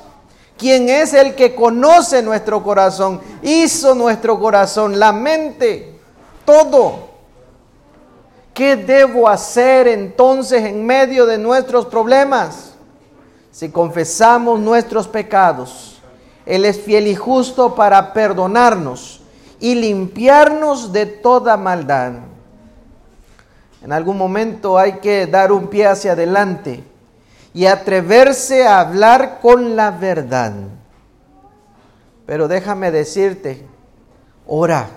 Quien 0.63 0.87
es 0.87 1.13
el 1.13 1.35
que 1.35 1.53
conoce 1.53 2.23
nuestro 2.23 2.63
corazón, 2.63 3.19
hizo 3.41 3.93
nuestro 3.93 4.39
corazón, 4.39 4.97
la 4.97 5.11
mente, 5.11 5.99
todo. 6.45 7.09
¿Qué 8.53 8.77
debo 8.77 9.27
hacer 9.27 9.89
entonces 9.89 10.63
en 10.63 10.85
medio 10.85 11.25
de 11.25 11.37
nuestros 11.37 11.85
problemas? 11.87 12.75
Si 13.51 13.71
confesamos 13.71 14.57
nuestros 14.57 15.05
pecados, 15.05 16.01
Él 16.45 16.63
es 16.63 16.79
fiel 16.79 17.07
y 17.07 17.15
justo 17.15 17.75
para 17.75 18.13
perdonarnos 18.13 19.19
y 19.59 19.75
limpiarnos 19.75 20.93
de 20.93 21.07
toda 21.07 21.57
maldad. 21.57 22.13
En 23.83 23.91
algún 23.91 24.17
momento 24.17 24.77
hay 24.77 24.93
que 24.99 25.27
dar 25.27 25.51
un 25.51 25.67
pie 25.67 25.87
hacia 25.87 26.13
adelante 26.13 26.85
y 27.53 27.65
atreverse 27.65 28.65
a 28.65 28.79
hablar 28.79 29.39
con 29.41 29.75
la 29.75 29.91
verdad. 29.91 30.53
Pero 32.25 32.47
déjame 32.47 32.91
decirte, 32.91 33.65
ora 34.47 34.87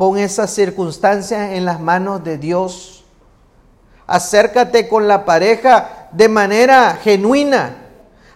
Pon 0.00 0.16
esas 0.16 0.50
circunstancias 0.50 1.52
en 1.52 1.66
las 1.66 1.78
manos 1.78 2.24
de 2.24 2.38
Dios. 2.38 3.04
Acércate 4.06 4.88
con 4.88 5.06
la 5.06 5.26
pareja 5.26 6.08
de 6.12 6.26
manera 6.26 6.98
genuina. 7.02 7.76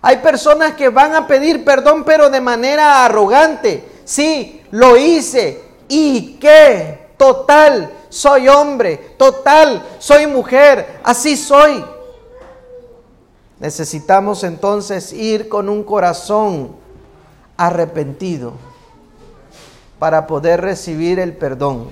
Hay 0.02 0.18
personas 0.18 0.74
que 0.74 0.90
van 0.90 1.14
a 1.14 1.26
pedir 1.26 1.64
perdón 1.64 2.04
pero 2.04 2.28
de 2.28 2.42
manera 2.42 3.06
arrogante. 3.06 3.82
Sí, 4.04 4.62
lo 4.72 4.98
hice. 4.98 5.64
¿Y 5.88 6.34
qué? 6.34 7.14
Total, 7.16 7.90
soy 8.10 8.46
hombre. 8.46 9.14
Total, 9.16 9.82
soy 9.98 10.26
mujer. 10.26 11.00
Así 11.02 11.34
soy. 11.34 11.82
Necesitamos 13.60 14.44
entonces 14.44 15.12
ir 15.12 15.48
con 15.48 15.68
un 15.68 15.84
corazón 15.84 16.72
arrepentido 17.56 18.52
para 19.98 20.26
poder 20.26 20.60
recibir 20.60 21.18
el 21.18 21.34
perdón. 21.34 21.88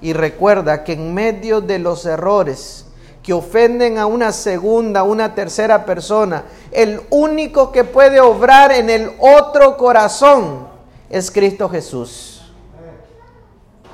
Y 0.00 0.12
recuerda 0.12 0.84
que 0.84 0.94
en 0.94 1.12
medio 1.14 1.60
de 1.60 1.78
los 1.78 2.06
errores 2.06 2.86
que 3.22 3.32
ofenden 3.32 3.98
a 3.98 4.06
una 4.06 4.32
segunda, 4.32 5.02
una 5.02 5.34
tercera 5.34 5.84
persona, 5.84 6.44
el 6.72 7.00
único 7.10 7.70
que 7.70 7.84
puede 7.84 8.20
obrar 8.20 8.72
en 8.72 8.90
el 8.90 9.12
otro 9.20 9.76
corazón 9.76 10.66
es 11.08 11.30
Cristo 11.30 11.68
Jesús. 11.68 12.42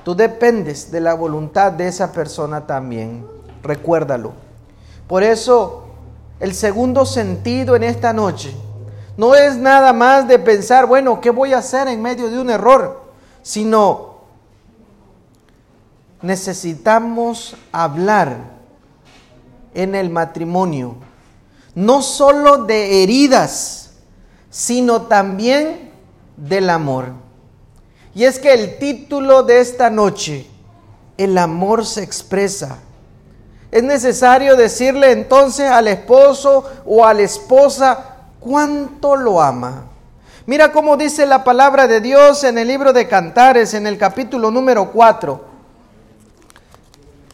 Tú 0.04 0.14
dependes 0.14 0.90
de 0.90 1.00
la 1.00 1.12
voluntad 1.12 1.72
de 1.72 1.88
esa 1.88 2.12
persona 2.12 2.66
también. 2.66 3.26
Recuérdalo. 3.62 4.32
Por 5.06 5.22
eso, 5.22 5.88
el 6.40 6.54
segundo 6.54 7.04
sentido 7.04 7.76
en 7.76 7.85
esta 7.85 8.12
noche 8.12 8.54
no 9.16 9.35
es 9.35 9.57
nada 9.57 9.92
más 9.92 10.28
de 10.28 10.38
pensar, 10.38 10.87
bueno, 10.87 11.21
¿qué 11.21 11.30
voy 11.30 11.52
a 11.52 11.59
hacer 11.59 11.88
en 11.88 12.00
medio 12.00 12.30
de 12.30 12.38
un 12.38 12.50
error? 12.50 13.09
sino 13.49 14.18
necesitamos 16.21 17.57
hablar 17.73 18.37
en 19.73 19.95
el 19.95 20.11
matrimonio, 20.11 20.97
no 21.75 22.02
solo 22.02 22.64
de 22.64 23.02
heridas, 23.02 23.92
sino 24.50 25.02
también 25.02 25.92
del 26.37 26.68
amor. 26.68 27.12
Y 28.14 28.25
es 28.25 28.38
que 28.38 28.52
el 28.52 28.78
título 28.78 29.45
de 29.45 29.61
esta 29.61 29.88
noche, 29.88 30.47
el 31.16 31.38
amor 31.38 31.87
se 31.87 32.02
expresa. 32.02 32.80
Es 33.70 33.82
necesario 33.82 34.56
decirle 34.56 35.12
entonces 35.12 35.70
al 35.70 35.88
esposo 35.88 36.64
o 36.87 37.04
a 37.04 37.12
la 37.12 37.22
esposa 37.22 38.16
cuánto 38.40 39.14
lo 39.14 39.40
ama. 39.40 39.84
Mira 40.46 40.72
cómo 40.72 40.96
dice 40.96 41.26
la 41.26 41.44
palabra 41.44 41.87
de 41.87 42.00
Dios 42.00 42.42
en 42.44 42.56
el 42.56 42.68
libro 42.68 42.94
de 42.94 43.06
Cantares, 43.06 43.75
en 43.75 43.87
el 43.87 43.98
capítulo 43.98 44.50
número 44.50 44.90
4. 44.90 45.44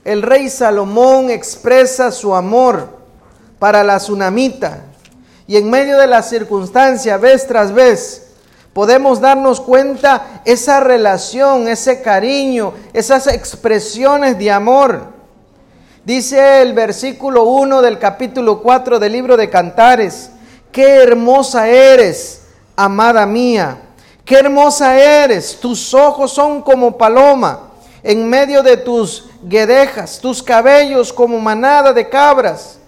El 0.05 0.23
rey 0.23 0.51
Salomón 0.51 1.31
expresa 1.31 2.11
su 2.11 2.35
amor 2.35 2.89
para 3.61 3.85
la 3.85 3.99
tsunamita. 3.99 4.81
Y 5.47 5.57
en 5.57 5.71
medio 5.71 5.99
de 5.99 6.09
la 6.09 6.23
circunstancia, 6.23 7.17
vez 7.17 7.47
tras 7.47 7.73
vez, 7.73 8.33
podemos 8.73 9.21
darnos 9.21 9.61
cuenta 9.61 10.43
esa 10.45 10.81
relación, 10.81 11.69
ese 11.69 12.03
cariño, 12.03 12.75
esas 12.93 13.29
expresiones 13.29 14.37
de 14.37 14.51
amor. 14.51 15.14
Dice 16.05 16.61
el 16.61 16.75
versículo 16.75 17.45
1 17.45 17.81
del 17.81 17.99
capítulo 17.99 18.61
4 18.61 18.99
del 18.99 19.13
libro 19.13 19.39
de 19.39 19.49
Cantares, 19.49 20.31
qué 20.71 21.03
hermosa 21.03 21.67
eres 21.67 22.43
amada 22.77 23.25
mía, 23.25 23.79
qué 24.23 24.41
hermosa 24.41 25.01
eres, 25.01 25.59
tus 25.59 25.95
ojos 25.95 26.31
son 26.31 26.61
como 26.61 26.99
paloma 26.99 27.71
en 28.03 28.29
medio 28.29 28.63
de 28.63 28.77
tus 28.77 29.31
guedejas, 29.45 30.21
tus 30.21 30.43
cabellos 30.43 31.11
como 31.11 31.41
manada 31.41 31.95
de 31.95 32.11
cabras 32.11 32.79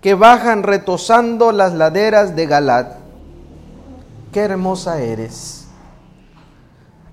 que 0.00 0.14
bajan 0.14 0.64
retosando 0.64 1.52
las 1.52 1.72
laderas 1.72 2.34
de 2.34 2.46
Galad. 2.46 2.86
Qué 4.32 4.40
hermosa 4.40 5.00
eres. 5.00 5.66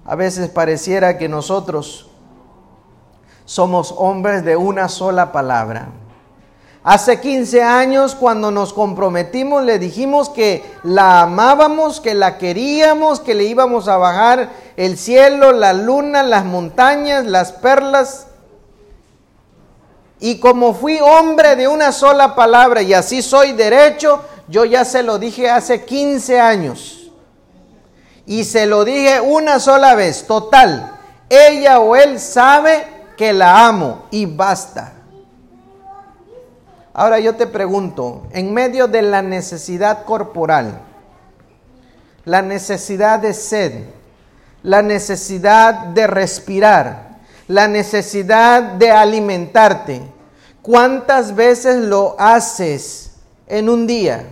A 0.04 0.16
veces 0.16 0.50
pareciera 0.50 1.20
que 1.20 1.30
nosotros 1.30 2.10
somos 3.46 3.94
hombres 3.98 4.44
de 4.44 4.56
una 4.56 4.90
sola 4.90 5.32
palabra 5.32 5.90
Hace 6.84 7.22
15 7.22 7.64
años 7.64 8.14
cuando 8.14 8.52
nos 8.52 8.74
comprometimos 8.74 9.64
le 9.64 9.80
dijimos 9.80 10.28
que 10.28 10.66
la 10.84 11.22
amábamos, 11.22 12.02
que 12.02 12.14
la 12.14 12.38
queríamos, 12.38 13.22
que 13.22 13.36
le 13.36 13.46
íbamos 13.46 13.88
a 13.88 13.96
bajar 13.96 14.50
el 14.76 14.98
cielo, 14.98 15.54
la 15.54 15.72
luna, 15.72 16.24
las 16.24 16.44
montañas, 16.44 17.26
las 17.26 17.54
perlas. 17.54 18.28
Y 20.20 20.40
como 20.40 20.74
fui 20.74 21.00
hombre 21.00 21.56
de 21.56 21.70
una 21.70 21.94
sola 21.94 22.36
palabra 22.36 22.82
y 22.82 22.94
así 22.94 23.22
soy 23.22 23.54
derecho, 23.54 24.22
yo 24.50 24.66
ya 24.66 24.84
se 24.84 25.04
lo 25.04 25.20
dije 25.20 25.50
hace 25.50 25.86
15 25.86 26.42
años. 26.42 27.12
Y 28.26 28.44
se 28.44 28.66
lo 28.66 28.84
dije 28.84 29.22
una 29.22 29.62
sola 29.62 29.96
vez, 29.96 30.28
total. 30.28 31.00
Ella 31.30 31.80
o 31.80 31.96
él 31.96 32.20
sabe 32.20 32.93
que 33.18 33.34
la 33.34 33.68
amo 33.68 34.06
y 34.12 34.26
basta. 34.26 34.94
Ahora 36.94 37.20
yo 37.20 37.36
te 37.36 37.48
pregunto, 37.48 38.28
en 38.32 38.54
medio 38.54 38.88
de 38.88 39.02
la 39.02 39.22
necesidad 39.22 40.06
corporal, 40.06 40.80
la 42.26 42.42
necesidad 42.42 43.20
de 43.20 43.34
sed, 43.34 43.86
la 44.62 44.82
necesidad 44.82 45.88
de 45.88 46.08
respirar, 46.08 47.20
la 47.48 47.68
necesidad 47.68 48.62
de 48.62 48.92
alimentarte. 48.92 50.02
¿Cuántas 50.62 51.36
veces 51.36 51.78
lo 51.78 52.16
haces 52.18 53.16
en 53.48 53.70
un 53.70 53.86
día? 53.86 54.26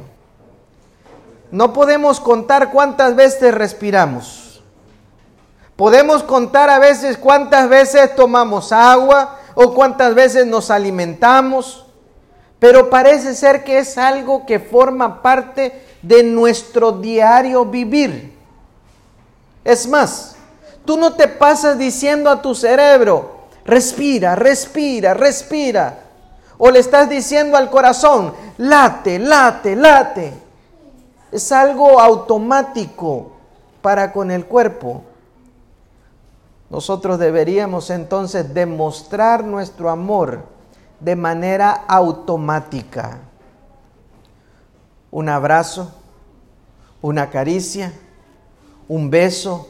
No 1.52 1.74
podemos 1.74 2.22
contar 2.22 2.72
cuántas 2.72 3.16
veces 3.16 3.54
respiramos. 3.54 4.41
Podemos 5.82 6.22
contar 6.22 6.70
a 6.70 6.78
veces 6.78 7.18
cuántas 7.18 7.68
veces 7.68 8.16
tomamos 8.16 8.72
agua 8.72 9.40
o 9.56 9.74
cuántas 9.74 10.14
veces 10.14 10.46
nos 10.46 10.70
alimentamos, 10.70 11.88
pero 12.60 12.92
parece 12.92 13.34
ser 13.34 13.64
que 13.64 13.80
es 13.80 13.98
algo 13.98 14.46
que 14.46 14.60
forma 14.60 15.24
parte 15.24 15.84
de 16.04 16.22
nuestro 16.22 16.92
diario 16.92 17.66
vivir. 17.66 18.38
Es 19.64 19.88
más, 19.88 20.36
tú 20.86 20.98
no 20.98 21.14
te 21.14 21.28
pasas 21.28 21.80
diciendo 21.80 22.30
a 22.30 22.44
tu 22.44 22.54
cerebro, 22.54 23.48
respira, 23.66 24.36
respira, 24.36 25.16
respira. 25.16 25.98
O 26.60 26.70
le 26.70 26.78
estás 26.78 27.10
diciendo 27.10 27.58
al 27.58 27.72
corazón, 27.72 28.36
late, 28.60 29.18
late, 29.18 29.76
late. 29.76 30.32
Es 31.32 31.52
algo 31.52 32.00
automático 32.00 33.32
para 33.82 34.14
con 34.14 34.30
el 34.30 34.46
cuerpo. 34.46 35.06
Nosotros 36.72 37.20
deberíamos 37.20 37.90
entonces 37.90 38.54
demostrar 38.54 39.44
nuestro 39.44 39.90
amor 39.90 40.46
de 41.02 41.18
manera 41.18 41.72
automática. 41.86 43.20
Un 45.12 45.28
abrazo, 45.28 45.92
una 47.02 47.30
caricia, 47.30 47.92
un 48.88 49.10
beso, 49.10 49.68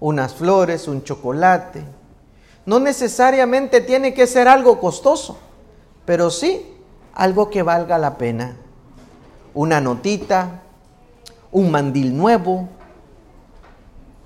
unas 0.00 0.34
flores, 0.34 0.88
un 0.88 1.04
chocolate. 1.04 1.84
No 2.66 2.80
necesariamente 2.80 3.80
tiene 3.80 4.12
que 4.12 4.26
ser 4.26 4.48
algo 4.48 4.80
costoso, 4.80 5.38
pero 6.04 6.28
sí 6.30 6.74
algo 7.14 7.50
que 7.50 7.62
valga 7.62 7.98
la 7.98 8.18
pena. 8.18 8.56
Una 9.54 9.80
notita, 9.80 10.62
un 11.52 11.70
mandil 11.70 12.16
nuevo, 12.16 12.68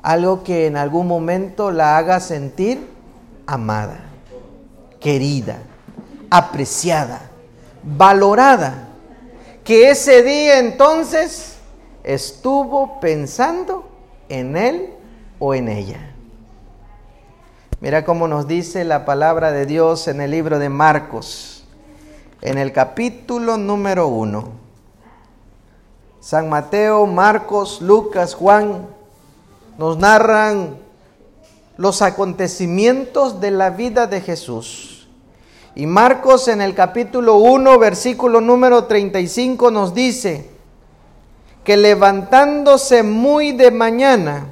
algo 0.05 0.45
que 0.45 0.67
en 0.67 0.77
algún 0.77 1.09
momento 1.09 1.71
la 1.71 1.97
haga 1.97 2.21
sentir 2.21 2.87
amada, 3.47 4.01
querida, 5.01 5.63
apreciada, 6.29 7.23
valorada, 7.83 8.89
que 9.65 9.89
ese 9.89 10.23
día 10.23 10.59
entonces 10.59 11.57
estuvo 12.03 13.01
pensando 13.01 13.89
en 14.29 14.59
él 14.59 14.91
o 15.39 15.55
en 15.55 15.71
ella. 15.71 16.13
Mira 17.81 18.05
cómo 18.05 18.29
nos 18.29 18.47
dice 18.47 18.85
la 18.85 19.07
palabra 19.07 19.53
de 19.53 19.65
Dios 19.65 20.07
en 20.07 20.21
el 20.21 20.33
libro 20.33 20.59
de 20.59 20.69
Marcos, 20.69 21.65
en 22.43 22.59
el 22.59 22.73
capítulo 22.73 23.57
número 23.57 24.09
uno. 24.09 24.51
San 26.21 26.51
Mateo, 26.51 27.07
Marcos, 27.07 27.81
Lucas, 27.81 28.35
Juan 28.35 28.87
nos 29.79 29.99
narran 29.99 30.77
los 31.77 32.03
acontecimientos 32.03 33.41
de 33.41 33.51
la 33.51 33.71
vida 33.71 34.07
de 34.07 34.21
Jesús. 34.21 35.09
Y 35.75 35.87
Marcos 35.87 36.47
en 36.49 36.61
el 36.61 36.75
capítulo 36.75 37.37
1, 37.37 37.79
versículo 37.79 38.41
número 38.41 38.85
35 38.85 39.71
nos 39.71 39.93
dice, 39.93 40.51
que 41.65 41.77
levantándose 41.77 43.03
muy 43.03 43.53
de 43.53 43.71
mañana, 43.71 44.47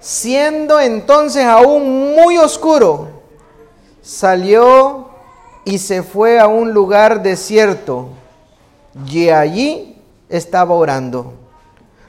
siendo 0.00 0.80
entonces 0.80 1.46
aún 1.46 2.14
muy 2.14 2.36
oscuro, 2.36 3.08
salió 4.02 5.08
y 5.64 5.78
se 5.78 6.02
fue 6.02 6.40
a 6.40 6.48
un 6.48 6.72
lugar 6.72 7.22
desierto 7.22 8.08
y 9.06 9.28
allí 9.28 9.96
estaba 10.28 10.74
orando. 10.74 11.34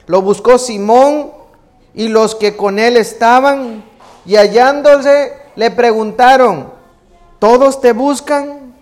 Lo 0.06 0.20
buscó 0.20 0.58
Simón 0.58 1.30
y 1.94 2.08
los 2.08 2.34
que 2.34 2.56
con 2.56 2.78
él 2.78 2.96
estaban 2.96 3.84
y 4.26 4.36
hallándose 4.36 5.32
le 5.54 5.70
preguntaron, 5.70 6.72
¿todos 7.38 7.80
te 7.80 7.92
buscan? 7.92 8.74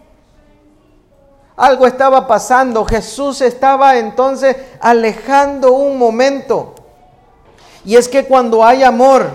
Algo 1.56 1.86
estaba 1.86 2.26
pasando. 2.26 2.84
Jesús 2.84 3.40
estaba 3.40 3.98
entonces 3.98 4.56
alejando 4.80 5.72
un 5.72 5.98
momento. 5.98 6.74
Y 7.84 7.96
es 7.96 8.08
que 8.08 8.24
cuando 8.24 8.64
hay 8.64 8.82
amor, 8.82 9.30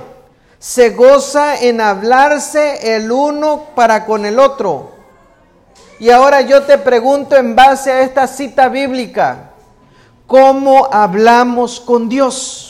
se 0.57 0.89
goza 0.91 1.55
en 1.61 1.81
hablarse 1.81 2.95
el 2.95 3.11
uno 3.11 3.65
para 3.75 4.05
con 4.05 4.25
el 4.25 4.39
otro. 4.39 4.91
Y 5.99 6.09
ahora 6.09 6.41
yo 6.41 6.63
te 6.63 6.77
pregunto 6.77 7.35
en 7.35 7.55
base 7.55 7.91
a 7.91 8.01
esta 8.01 8.27
cita 8.27 8.69
bíblica, 8.69 9.51
¿cómo 10.25 10.87
hablamos 10.91 11.79
con 11.79 12.09
Dios? 12.09 12.66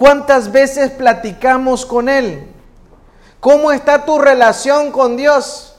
¿Cuántas 0.00 0.50
veces 0.50 0.92
platicamos 0.92 1.84
con 1.84 2.08
Él? 2.08 2.48
¿Cómo 3.38 3.70
está 3.70 4.06
tu 4.06 4.18
relación 4.18 4.92
con 4.92 5.14
Dios? 5.14 5.76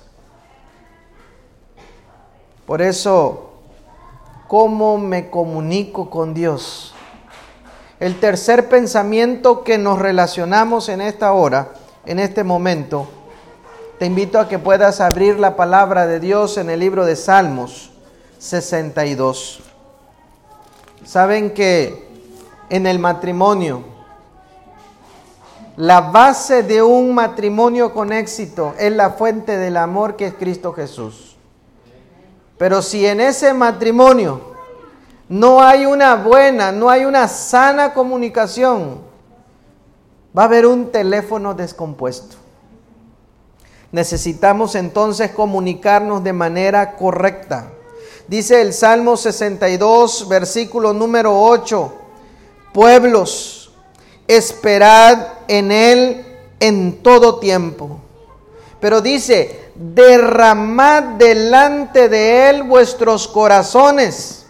Por 2.68 2.84
eso, 2.84 3.54
¿cómo 4.48 5.00
me 5.00 5.32
comunico 5.32 6.12
con 6.12 6.36
Dios? 6.36 6.94
El 8.00 8.20
tercer 8.20 8.70
pensamiento 8.70 9.64
que 9.64 9.80
nos 9.80 9.98
relacionamos 9.98 10.88
en 10.90 11.02
esta 11.02 11.34
hora, 11.34 11.70
en 12.06 12.20
este 12.20 12.44
momento, 12.44 13.08
te 13.98 14.06
invito 14.06 14.40
a 14.40 14.48
que 14.48 14.60
puedas 14.60 15.02
abrir 15.02 15.40
la 15.40 15.56
palabra 15.56 16.06
de 16.06 16.20
Dios 16.20 16.60
en 16.60 16.70
el 16.70 16.80
libro 16.80 17.06
de 17.06 17.16
Salmos 17.16 17.90
62. 18.38 19.62
Saben 21.06 21.56
que 21.56 22.08
en 22.70 22.86
el 22.86 23.00
matrimonio, 23.00 23.90
la 25.82 26.00
base 26.00 26.62
de 26.62 26.84
un 26.84 27.12
matrimonio 27.15 27.91
con 27.91 28.13
éxito 28.13 28.76
es 28.78 28.91
la 28.91 29.10
fuente 29.10 29.58
del 29.58 29.78
amor 29.78 30.15
que 30.15 30.28
es 30.28 30.36
Cristo 30.36 30.74
Jesús. 30.74 31.36
Pero 32.60 32.84
si 32.84 33.04
en 33.08 33.20
ese 33.20 33.52
matrimonio 33.56 34.41
no 35.28 35.60
hay 35.60 35.88
una 35.88 36.17
buena, 36.17 36.72
no 36.72 36.88
hay 36.88 37.06
una 37.06 37.28
sana 37.28 37.96
comunicación, 37.96 39.00
va 40.38 40.44
a 40.44 40.46
haber 40.46 40.67
un 40.67 40.91
teléfono 40.91 41.56
descompuesto. 41.56 42.36
Necesitamos 43.91 44.76
entonces 44.76 45.32
comunicarnos 45.32 46.24
de 46.24 46.34
manera 46.34 46.96
correcta. 46.96 47.72
Dice 48.28 48.62
el 48.62 48.74
Salmo 48.74 49.17
62, 49.17 50.30
versículo 50.30 50.94
número 50.94 51.41
8, 51.41 51.91
pueblos, 52.72 53.61
esperad 54.36 55.28
en 55.48 55.72
Él 55.72 56.26
en 56.60 57.04
todo 57.04 57.39
tiempo. 57.39 58.00
Pero 58.80 59.02
dice, 59.02 59.72
derramad 59.76 61.04
delante 61.17 62.08
de 62.08 62.50
Él 62.50 62.63
vuestros 62.63 63.28
corazones. 63.28 64.46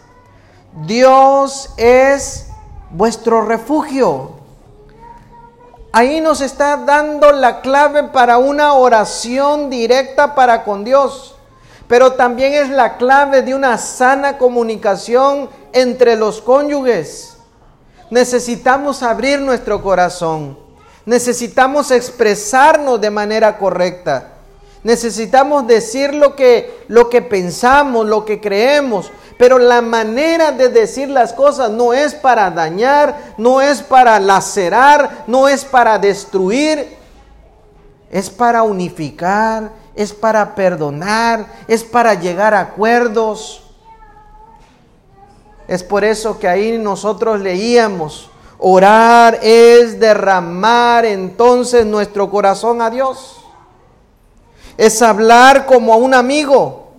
Dios 0.86 1.72
es 1.78 2.48
vuestro 2.92 3.46
refugio. 3.46 4.32
Ahí 5.94 6.22
nos 6.22 6.40
está 6.42 6.78
dando 6.78 7.32
la 7.34 7.62
clave 7.62 8.04
para 8.04 8.38
una 8.38 8.74
oración 8.74 9.70
directa 9.70 10.36
para 10.36 10.64
con 10.64 10.86
Dios, 10.86 11.36
pero 11.88 12.14
también 12.14 12.54
es 12.54 12.70
la 12.70 12.96
clave 12.96 13.42
de 13.42 13.54
una 13.54 13.78
sana 13.78 14.38
comunicación 14.38 15.50
entre 15.74 16.16
los 16.16 16.42
cónyuges. 16.42 17.31
Necesitamos 18.12 19.04
abrir 19.04 19.40
nuestro 19.40 19.82
corazón, 19.82 20.58
necesitamos 21.06 21.92
expresarnos 21.92 23.00
de 23.00 23.10
manera 23.10 23.58
correcta. 23.58 24.34
Necesitamos 24.84 25.66
decir 25.66 26.14
lo 26.14 26.36
que, 26.36 26.84
lo 26.88 27.10
que 27.10 27.22
pensamos, 27.22 28.06
lo 28.06 28.26
que 28.26 28.42
creemos, 28.42 29.12
pero 29.38 29.60
la 29.60 29.82
manera 29.82 30.52
de 30.52 30.70
decir 30.70 31.08
las 31.08 31.32
cosas 31.32 31.72
no 31.72 31.94
es 31.94 32.14
para 32.14 32.52
dañar, 32.52 33.36
no 33.38 33.62
es 33.62 33.82
para 33.82 34.20
lacerar, 34.20 35.24
no 35.28 35.48
es 35.48 35.64
para 35.64 35.98
destruir, 35.98 36.98
es 38.12 38.30
para 38.30 38.64
unificar, 38.64 39.72
es 39.96 40.12
para 40.12 40.54
perdonar, 40.54 41.46
es 41.68 41.84
para 41.84 42.16
llegar 42.16 42.54
a 42.54 42.60
acuerdos. 42.60 43.71
Es 45.72 45.84
por 45.84 46.04
eso 46.04 46.38
que 46.38 46.48
ahí 46.48 46.78
nosotros 46.78 47.40
leíamos, 47.40 48.30
orar 48.60 49.40
es 49.42 50.00
derramar 50.00 51.06
entonces 51.06 51.86
nuestro 51.86 52.30
corazón 52.30 52.82
a 52.82 52.90
Dios 52.90 53.42
es 54.78 55.02
hablar 55.02 55.66
como 55.66 55.94
a 55.94 55.98
un 55.98 56.14
amigo. 56.14 56.92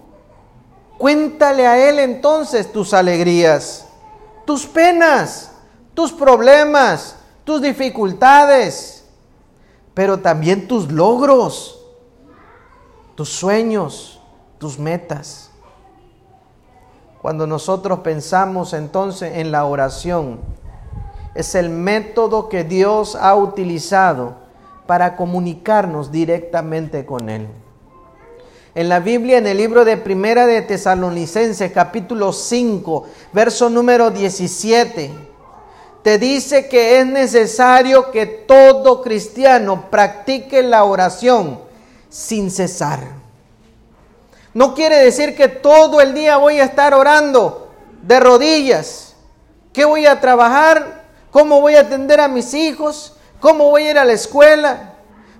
Cuéntale 0.98 1.66
a 1.66 1.88
Él 1.88 1.98
entonces 1.98 2.72
tus 2.72 2.94
alegrías, 2.94 3.86
tus 4.44 4.66
penas, 4.66 5.50
tus 5.94 6.12
problemas, 6.12 7.16
tus 7.42 7.60
dificultades, 7.60 9.04
pero 9.94 10.20
también 10.20 10.68
tus 10.68 10.92
logros, 10.92 11.80
tus 13.16 13.30
sueños, 13.30 14.20
tus 14.58 14.78
metas. 14.78 15.50
Cuando 17.22 17.46
nosotros 17.46 18.00
pensamos 18.00 18.72
entonces 18.72 19.36
en 19.36 19.52
la 19.52 19.64
oración, 19.64 20.40
es 21.36 21.54
el 21.54 21.70
método 21.70 22.48
que 22.48 22.64
Dios 22.64 23.14
ha 23.14 23.36
utilizado 23.36 24.34
para 24.86 25.14
comunicarnos 25.14 26.10
directamente 26.10 27.06
con 27.06 27.30
Él. 27.30 27.46
En 28.74 28.88
la 28.88 28.98
Biblia, 28.98 29.38
en 29.38 29.46
el 29.46 29.56
libro 29.56 29.84
de 29.84 29.96
Primera 29.96 30.46
de 30.46 30.62
Tesalonicenses, 30.62 31.70
capítulo 31.70 32.32
5, 32.32 33.04
verso 33.32 33.70
número 33.70 34.10
17, 34.10 35.10
te 36.02 36.18
dice 36.18 36.68
que 36.68 36.98
es 36.98 37.06
necesario 37.06 38.10
que 38.10 38.26
todo 38.26 39.00
cristiano 39.00 39.90
practique 39.90 40.62
la 40.64 40.82
oración 40.82 41.60
sin 42.08 42.50
cesar. 42.50 43.21
No 44.54 44.74
quiere 44.74 44.96
decir 44.98 45.34
que 45.34 45.48
todo 45.48 46.00
el 46.00 46.14
día 46.14 46.36
voy 46.36 46.60
a 46.60 46.64
estar 46.64 46.92
orando 46.92 47.70
de 48.02 48.20
rodillas. 48.20 49.14
¿Qué 49.72 49.84
voy 49.84 50.06
a 50.06 50.20
trabajar? 50.20 51.04
¿Cómo 51.30 51.60
voy 51.60 51.76
a 51.76 51.80
atender 51.80 52.20
a 52.20 52.28
mis 52.28 52.52
hijos? 52.52 53.16
¿Cómo 53.40 53.70
voy 53.70 53.84
a 53.86 53.90
ir 53.90 53.98
a 53.98 54.04
la 54.04 54.12
escuela? 54.12 54.92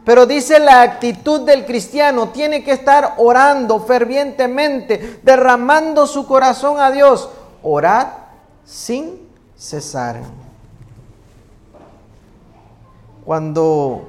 Pero 0.04 0.26
dice 0.26 0.58
la 0.58 0.82
actitud 0.82 1.42
del 1.42 1.64
cristiano, 1.64 2.30
tiene 2.30 2.64
que 2.64 2.72
estar 2.72 3.14
orando 3.18 3.80
fervientemente, 3.80 5.20
derramando 5.22 6.06
su 6.06 6.26
corazón 6.26 6.80
a 6.80 6.90
Dios. 6.90 7.28
Orad 7.62 8.08
sin 8.64 9.28
cesar. 9.56 10.20
Cuando 13.24 14.08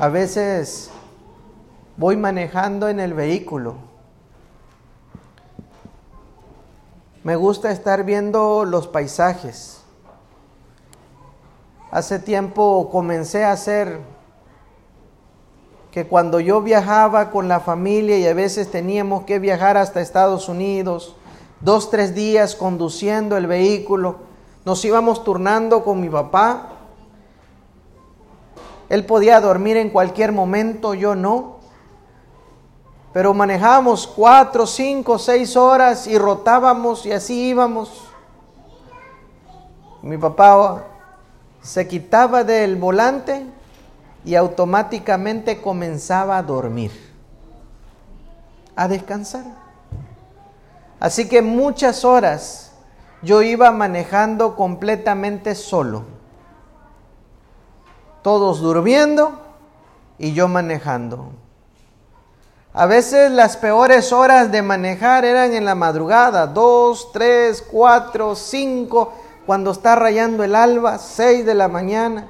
a 0.00 0.08
veces 0.08 0.90
voy 1.96 2.16
manejando 2.16 2.88
en 2.88 3.00
el 3.00 3.14
vehículo. 3.14 3.74
Me 7.24 7.36
gusta 7.36 7.70
estar 7.70 8.04
viendo 8.04 8.64
los 8.64 8.86
paisajes. 8.86 9.82
Hace 11.90 12.18
tiempo 12.18 12.88
comencé 12.90 13.44
a 13.44 13.52
hacer 13.52 13.98
que 15.90 16.06
cuando 16.06 16.40
yo 16.40 16.60
viajaba 16.60 17.30
con 17.30 17.48
la 17.48 17.60
familia 17.60 18.18
y 18.18 18.26
a 18.26 18.34
veces 18.34 18.70
teníamos 18.70 19.24
que 19.24 19.38
viajar 19.38 19.78
hasta 19.78 20.02
Estados 20.02 20.48
Unidos, 20.48 21.16
dos, 21.60 21.90
tres 21.90 22.14
días 22.14 22.54
conduciendo 22.54 23.36
el 23.38 23.46
vehículo, 23.46 24.16
nos 24.66 24.84
íbamos 24.84 25.24
turnando 25.24 25.82
con 25.82 26.00
mi 26.00 26.10
papá. 26.10 26.72
Él 28.90 29.06
podía 29.06 29.40
dormir 29.40 29.78
en 29.78 29.88
cualquier 29.88 30.32
momento, 30.32 30.92
yo 30.92 31.14
no 31.14 31.55
pero 33.16 33.32
manejábamos 33.32 34.06
cuatro, 34.06 34.66
cinco, 34.66 35.18
seis 35.18 35.56
horas 35.56 36.06
y 36.06 36.18
rotábamos 36.18 37.06
y 37.06 37.12
así 37.12 37.48
íbamos. 37.48 38.04
Mi 40.02 40.18
papá 40.18 40.84
se 41.62 41.88
quitaba 41.88 42.44
del 42.44 42.76
volante 42.76 43.46
y 44.22 44.34
automáticamente 44.34 45.62
comenzaba 45.62 46.36
a 46.36 46.42
dormir, 46.42 46.92
a 48.76 48.86
descansar. 48.86 49.44
Así 51.00 51.26
que 51.26 51.40
muchas 51.40 52.04
horas 52.04 52.72
yo 53.22 53.40
iba 53.40 53.70
manejando 53.70 54.54
completamente 54.54 55.54
solo, 55.54 56.04
todos 58.20 58.60
durmiendo 58.60 59.40
y 60.18 60.34
yo 60.34 60.48
manejando. 60.48 61.45
A 62.78 62.84
veces 62.84 63.30
las 63.30 63.56
peores 63.56 64.12
horas 64.12 64.52
de 64.52 64.60
manejar 64.60 65.24
eran 65.24 65.54
en 65.54 65.64
la 65.64 65.74
madrugada, 65.74 66.46
dos, 66.46 67.10
tres, 67.10 67.64
cuatro, 67.66 68.34
cinco, 68.36 69.14
cuando 69.46 69.70
está 69.70 69.96
rayando 69.96 70.44
el 70.44 70.54
alba, 70.54 70.98
seis 70.98 71.46
de 71.46 71.54
la 71.54 71.68
mañana. 71.68 72.28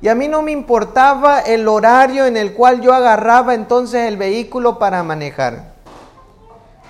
Y 0.00 0.08
a 0.08 0.14
mí 0.14 0.26
no 0.26 0.40
me 0.40 0.52
importaba 0.52 1.40
el 1.40 1.68
horario 1.68 2.24
en 2.24 2.38
el 2.38 2.54
cual 2.54 2.80
yo 2.80 2.94
agarraba 2.94 3.52
entonces 3.52 4.08
el 4.08 4.16
vehículo 4.16 4.78
para 4.78 5.02
manejar. 5.02 5.74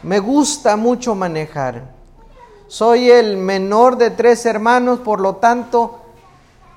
Me 0.04 0.20
gusta 0.20 0.76
mucho 0.76 1.16
manejar. 1.16 1.82
Soy 2.68 3.10
el 3.10 3.38
menor 3.38 3.96
de 3.96 4.10
tres 4.10 4.46
hermanos, 4.46 5.00
por 5.00 5.18
lo 5.20 5.34
tanto, 5.34 6.01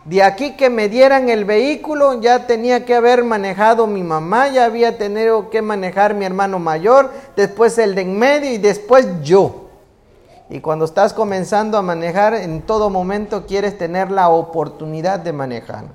de 0.05 0.21
aquí 0.21 0.55
que 0.55 0.69
me 0.69 0.87
dieran 0.87 1.29
el 1.29 1.45
vehículo, 1.45 2.21
ya 2.21 2.45
tenía 2.45 2.85
que 2.85 2.93
haber 2.93 3.23
manejado 3.23 3.87
mi 3.87 4.03
mamá, 4.03 4.49
ya 4.49 4.65
había 4.65 4.99
tenido 4.99 5.49
que 5.49 5.63
manejar 5.63 6.13
mi 6.13 6.25
hermano 6.25 6.59
mayor, 6.59 7.11
después 7.35 7.77
el 7.79 7.95
de 7.95 8.01
en 8.01 8.17
medio 8.17 8.51
y 8.51 8.59
después 8.59 9.07
yo. 9.23 9.65
Y 10.47 10.59
cuando 10.59 10.85
estás 10.85 11.11
comenzando 11.11 11.79
a 11.79 11.81
manejar, 11.81 12.35
en 12.35 12.61
todo 12.61 12.91
momento 12.91 13.47
quieres 13.47 13.79
tener 13.79 14.11
la 14.11 14.29
oportunidad 14.29 15.19
de 15.19 15.33
manejar. 15.33 15.85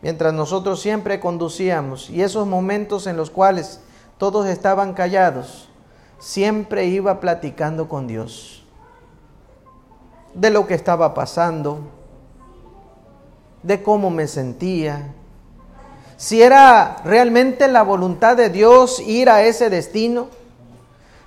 Mientras 0.00 0.32
nosotros 0.32 0.80
siempre 0.80 1.20
conducíamos 1.20 2.08
y 2.08 2.22
esos 2.22 2.46
momentos 2.46 3.06
en 3.06 3.18
los 3.18 3.28
cuales 3.28 3.80
todos 4.16 4.46
estaban 4.46 4.94
callados, 4.94 5.68
siempre 6.18 6.86
iba 6.86 7.20
platicando 7.20 7.86
con 7.86 8.06
Dios 8.06 8.64
de 10.32 10.50
lo 10.50 10.66
que 10.66 10.74
estaba 10.74 11.12
pasando, 11.14 11.80
de 13.64 13.82
cómo 13.82 14.10
me 14.10 14.28
sentía, 14.28 15.08
si 16.16 16.42
era 16.42 16.98
realmente 17.04 17.66
la 17.66 17.82
voluntad 17.82 18.36
de 18.36 18.50
Dios 18.50 19.00
ir 19.00 19.28
a 19.28 19.42
ese 19.42 19.70
destino. 19.70 20.28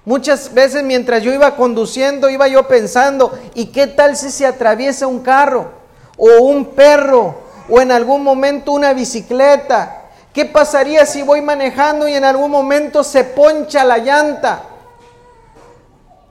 Muchas 0.06 0.54
veces 0.54 0.84
mientras 0.84 1.24
yo 1.24 1.34
iba 1.34 1.56
conduciendo, 1.56 2.30
iba 2.30 2.48
yo 2.48 2.68
pensando, 2.68 3.38
¿y 3.56 3.66
qué 3.68 3.88
tal 3.88 4.16
si 4.16 4.30
se 4.30 4.46
atraviesa 4.46 5.08
un 5.08 5.20
carro 5.20 5.72
o 6.16 6.44
un 6.44 6.68
perro 6.68 7.36
o 7.68 7.82
en 7.82 7.92
algún 7.92 8.24
momento 8.24 8.72
una 8.72 8.94
bicicleta? 8.94 10.04
¿Qué 10.32 10.46
pasaría 10.46 11.06
si 11.06 11.24
voy 11.24 11.42
manejando 11.42 12.08
y 12.08 12.14
en 12.14 12.24
algún 12.24 12.52
momento 12.52 13.04
se 13.04 13.24
poncha 13.24 13.84
la 13.84 13.98
llanta? 13.98 14.64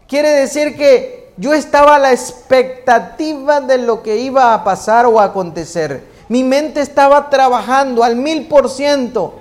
Quiere 0.07 0.31
decir 0.31 0.77
que 0.77 1.26
yo 1.37 1.53
estaba 1.53 1.96
a 1.96 1.99
la 1.99 2.12
expectativa 2.12 3.61
de 3.61 3.79
lo 3.79 4.03
que 4.03 4.16
iba 4.18 4.55
a 4.55 4.64
pasar 4.64 5.07
o 5.07 5.20
a 5.20 5.25
acontecer. 5.25 6.05
Mi 6.29 6.42
mente 6.42 6.81
estaba 6.81 7.29
trabajando 7.29 8.03
al 8.03 8.16
mil 8.16 8.49
por 8.49 8.70
ciento 8.70 9.35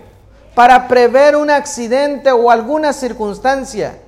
para 0.54 0.88
prever 0.88 1.36
un 1.36 1.50
accidente 1.50 2.32
o 2.32 2.52
alguna 2.52 2.92
circunstancia. 2.92 4.00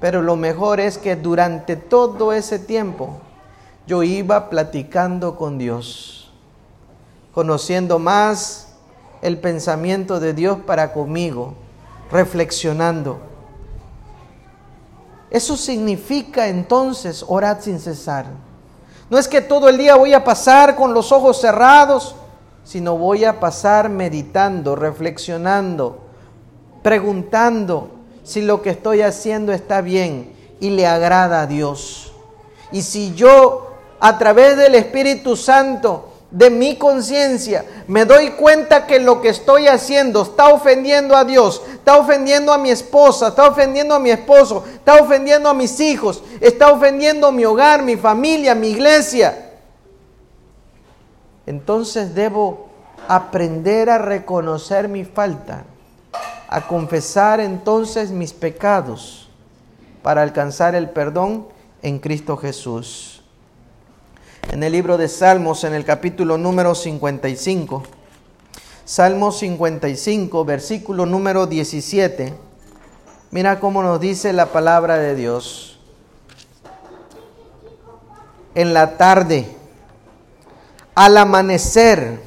Pero 0.00 0.20
lo 0.20 0.36
mejor 0.36 0.80
es 0.80 0.98
que 0.98 1.16
durante 1.16 1.76
todo 1.76 2.32
ese 2.32 2.58
tiempo 2.58 3.16
yo 3.86 4.02
iba 4.02 4.50
platicando 4.50 5.36
con 5.36 5.56
Dios, 5.56 6.30
conociendo 7.32 7.98
más 7.98 8.74
el 9.22 9.38
pensamiento 9.38 10.20
de 10.20 10.34
Dios 10.34 10.58
para 10.66 10.92
conmigo, 10.92 11.54
reflexionando 12.10 13.33
eso 15.34 15.56
significa 15.56 16.46
entonces 16.46 17.24
orar 17.26 17.60
sin 17.60 17.80
cesar. 17.80 18.26
No 19.10 19.18
es 19.18 19.26
que 19.26 19.40
todo 19.40 19.68
el 19.68 19.76
día 19.76 19.96
voy 19.96 20.14
a 20.14 20.22
pasar 20.22 20.76
con 20.76 20.94
los 20.94 21.10
ojos 21.10 21.40
cerrados, 21.40 22.14
sino 22.62 22.96
voy 22.96 23.24
a 23.24 23.40
pasar 23.40 23.88
meditando, 23.88 24.76
reflexionando, 24.76 25.98
preguntando 26.84 27.90
si 28.22 28.42
lo 28.42 28.62
que 28.62 28.70
estoy 28.70 29.02
haciendo 29.02 29.52
está 29.52 29.80
bien 29.80 30.32
y 30.60 30.70
le 30.70 30.86
agrada 30.86 31.40
a 31.40 31.46
Dios. 31.48 32.12
Y 32.70 32.82
si 32.82 33.12
yo 33.16 33.72
a 33.98 34.16
través 34.18 34.56
del 34.56 34.76
Espíritu 34.76 35.34
Santo 35.34 36.10
de 36.34 36.50
mi 36.50 36.76
conciencia, 36.76 37.64
me 37.86 38.04
doy 38.04 38.30
cuenta 38.32 38.88
que 38.88 38.98
lo 38.98 39.20
que 39.20 39.28
estoy 39.28 39.68
haciendo 39.68 40.22
está 40.22 40.48
ofendiendo 40.48 41.16
a 41.16 41.24
Dios, 41.24 41.62
está 41.72 41.96
ofendiendo 41.96 42.52
a 42.52 42.58
mi 42.58 42.70
esposa, 42.70 43.28
está 43.28 43.46
ofendiendo 43.46 43.94
a 43.94 44.00
mi 44.00 44.10
esposo, 44.10 44.64
está 44.74 44.96
ofendiendo 44.96 45.48
a 45.48 45.54
mis 45.54 45.78
hijos, 45.78 46.24
está 46.40 46.72
ofendiendo 46.72 47.30
mi 47.30 47.44
hogar, 47.44 47.84
mi 47.84 47.96
familia, 47.96 48.56
mi 48.56 48.70
iglesia. 48.70 49.52
Entonces 51.46 52.16
debo 52.16 52.66
aprender 53.06 53.88
a 53.88 53.98
reconocer 53.98 54.88
mi 54.88 55.04
falta, 55.04 55.62
a 56.48 56.66
confesar 56.66 57.38
entonces 57.38 58.10
mis 58.10 58.32
pecados 58.32 59.28
para 60.02 60.22
alcanzar 60.22 60.74
el 60.74 60.90
perdón 60.90 61.46
en 61.80 62.00
Cristo 62.00 62.36
Jesús 62.36 63.13
en 64.50 64.62
el 64.62 64.72
libro 64.72 64.96
de 64.96 65.08
Salmos, 65.08 65.64
en 65.64 65.74
el 65.74 65.84
capítulo 65.84 66.38
número 66.38 66.74
55. 66.74 67.82
Salmo 68.84 69.32
55, 69.32 70.44
versículo 70.44 71.06
número 71.06 71.46
17. 71.46 72.34
Mira 73.30 73.60
cómo 73.60 73.82
nos 73.82 74.00
dice 74.00 74.32
la 74.32 74.46
palabra 74.46 74.98
de 74.98 75.14
Dios. 75.14 75.74
en 78.54 78.72
la 78.72 78.96
tarde, 78.96 79.46
al 80.94 81.16
amanecer 81.16 82.20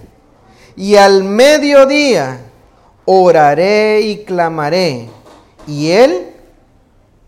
y 0.76 0.96
al 0.96 1.24
mediodía 1.24 2.42
oraré 3.06 4.02
y 4.02 4.24
clamaré, 4.26 5.10
y 5.66 5.92
Él 5.92 6.34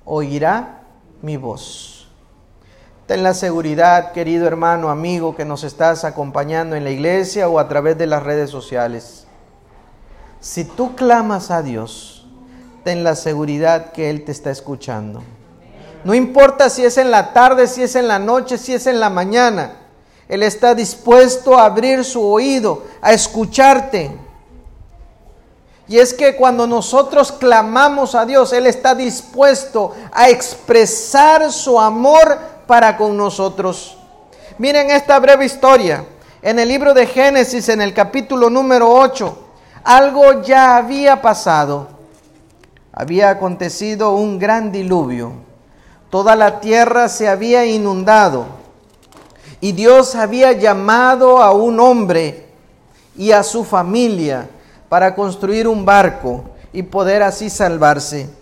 oirá 0.06 0.84
mi 1.21 1.38
voz. 1.38 1.99
Ten 3.10 3.24
la 3.24 3.34
seguridad, 3.34 4.12
querido 4.12 4.45
hermano, 4.45 4.91
amigo, 4.91 5.36
que 5.36 5.43
nos 5.43 5.63
estás 5.63 6.04
acompañando 6.04 6.76
en 6.76 6.84
la 6.84 6.91
iglesia 6.91 7.50
o 7.50 7.58
a 7.58 7.67
través 7.67 7.98
de 7.98 8.06
las 8.06 8.22
redes 8.22 8.52
sociales. 8.52 9.26
Si 10.39 10.63
tú 10.63 10.95
clamas 10.95 11.50
a 11.50 11.63
Dios, 11.63 12.28
ten 12.84 13.04
la 13.04 13.15
seguridad 13.15 13.93
que 13.93 14.12
Él 14.12 14.26
te 14.26 14.32
está 14.32 14.52
escuchando. 14.52 15.24
No 16.04 16.13
importa 16.13 16.69
si 16.69 16.86
es 16.86 17.00
en 17.00 17.10
la 17.10 17.34
tarde, 17.34 17.65
si 17.65 17.82
es 17.82 17.95
en 17.95 18.08
la 18.08 18.19
noche, 18.19 18.60
si 18.60 18.76
es 18.76 18.86
en 18.86 19.00
la 19.00 19.10
mañana. 19.10 19.74
Él 20.28 20.43
está 20.43 20.76
dispuesto 20.76 21.58
a 21.58 21.65
abrir 21.65 22.06
su 22.06 22.24
oído, 22.24 22.84
a 23.02 23.12
escucharte. 23.12 24.15
Y 25.88 25.98
es 25.98 26.13
que 26.13 26.36
cuando 26.36 26.67
nosotros 26.67 27.32
clamamos 27.32 28.13
a 28.13 28.28
Dios, 28.28 28.54
Él 28.54 28.67
está 28.67 28.93
dispuesto 28.93 29.95
a 30.12 30.30
expresar 30.30 31.52
su 31.52 31.80
amor 31.80 32.59
para 32.69 32.95
con 32.95 33.17
nosotros. 33.17 33.97
Miren 34.60 34.91
esta 34.91 35.19
breve 35.19 35.45
historia. 35.45 36.05
En 36.41 36.60
el 36.60 36.69
libro 36.69 36.93
de 36.93 37.08
Génesis, 37.08 37.67
en 37.67 37.82
el 37.82 37.95
capítulo 37.95 38.49
número 38.49 38.93
8, 38.93 39.38
algo 39.84 40.43
ya 40.43 40.77
había 40.77 41.19
pasado. 41.19 41.88
Había 42.93 43.32
acontecido 43.32 44.13
un 44.13 44.38
gran 44.38 44.71
diluvio 44.71 45.49
Toda 46.10 46.36
la 46.36 46.60
tierra 46.60 47.08
se 47.08 47.27
había 47.27 47.65
inundado 47.65 48.45
y 49.62 49.73
Dios 49.73 50.15
había 50.15 50.53
llamado 50.53 51.41
a 51.41 51.51
un 51.51 51.79
hombre 51.79 52.47
y 53.15 53.32
a 53.32 53.43
su 53.43 53.63
familia 53.63 54.49
para 54.89 55.13
construir 55.13 55.67
un 55.67 55.86
barco 55.86 56.45
y 56.73 56.82
poder 56.82 57.21
así 57.21 57.49
salvarse. 57.49 58.38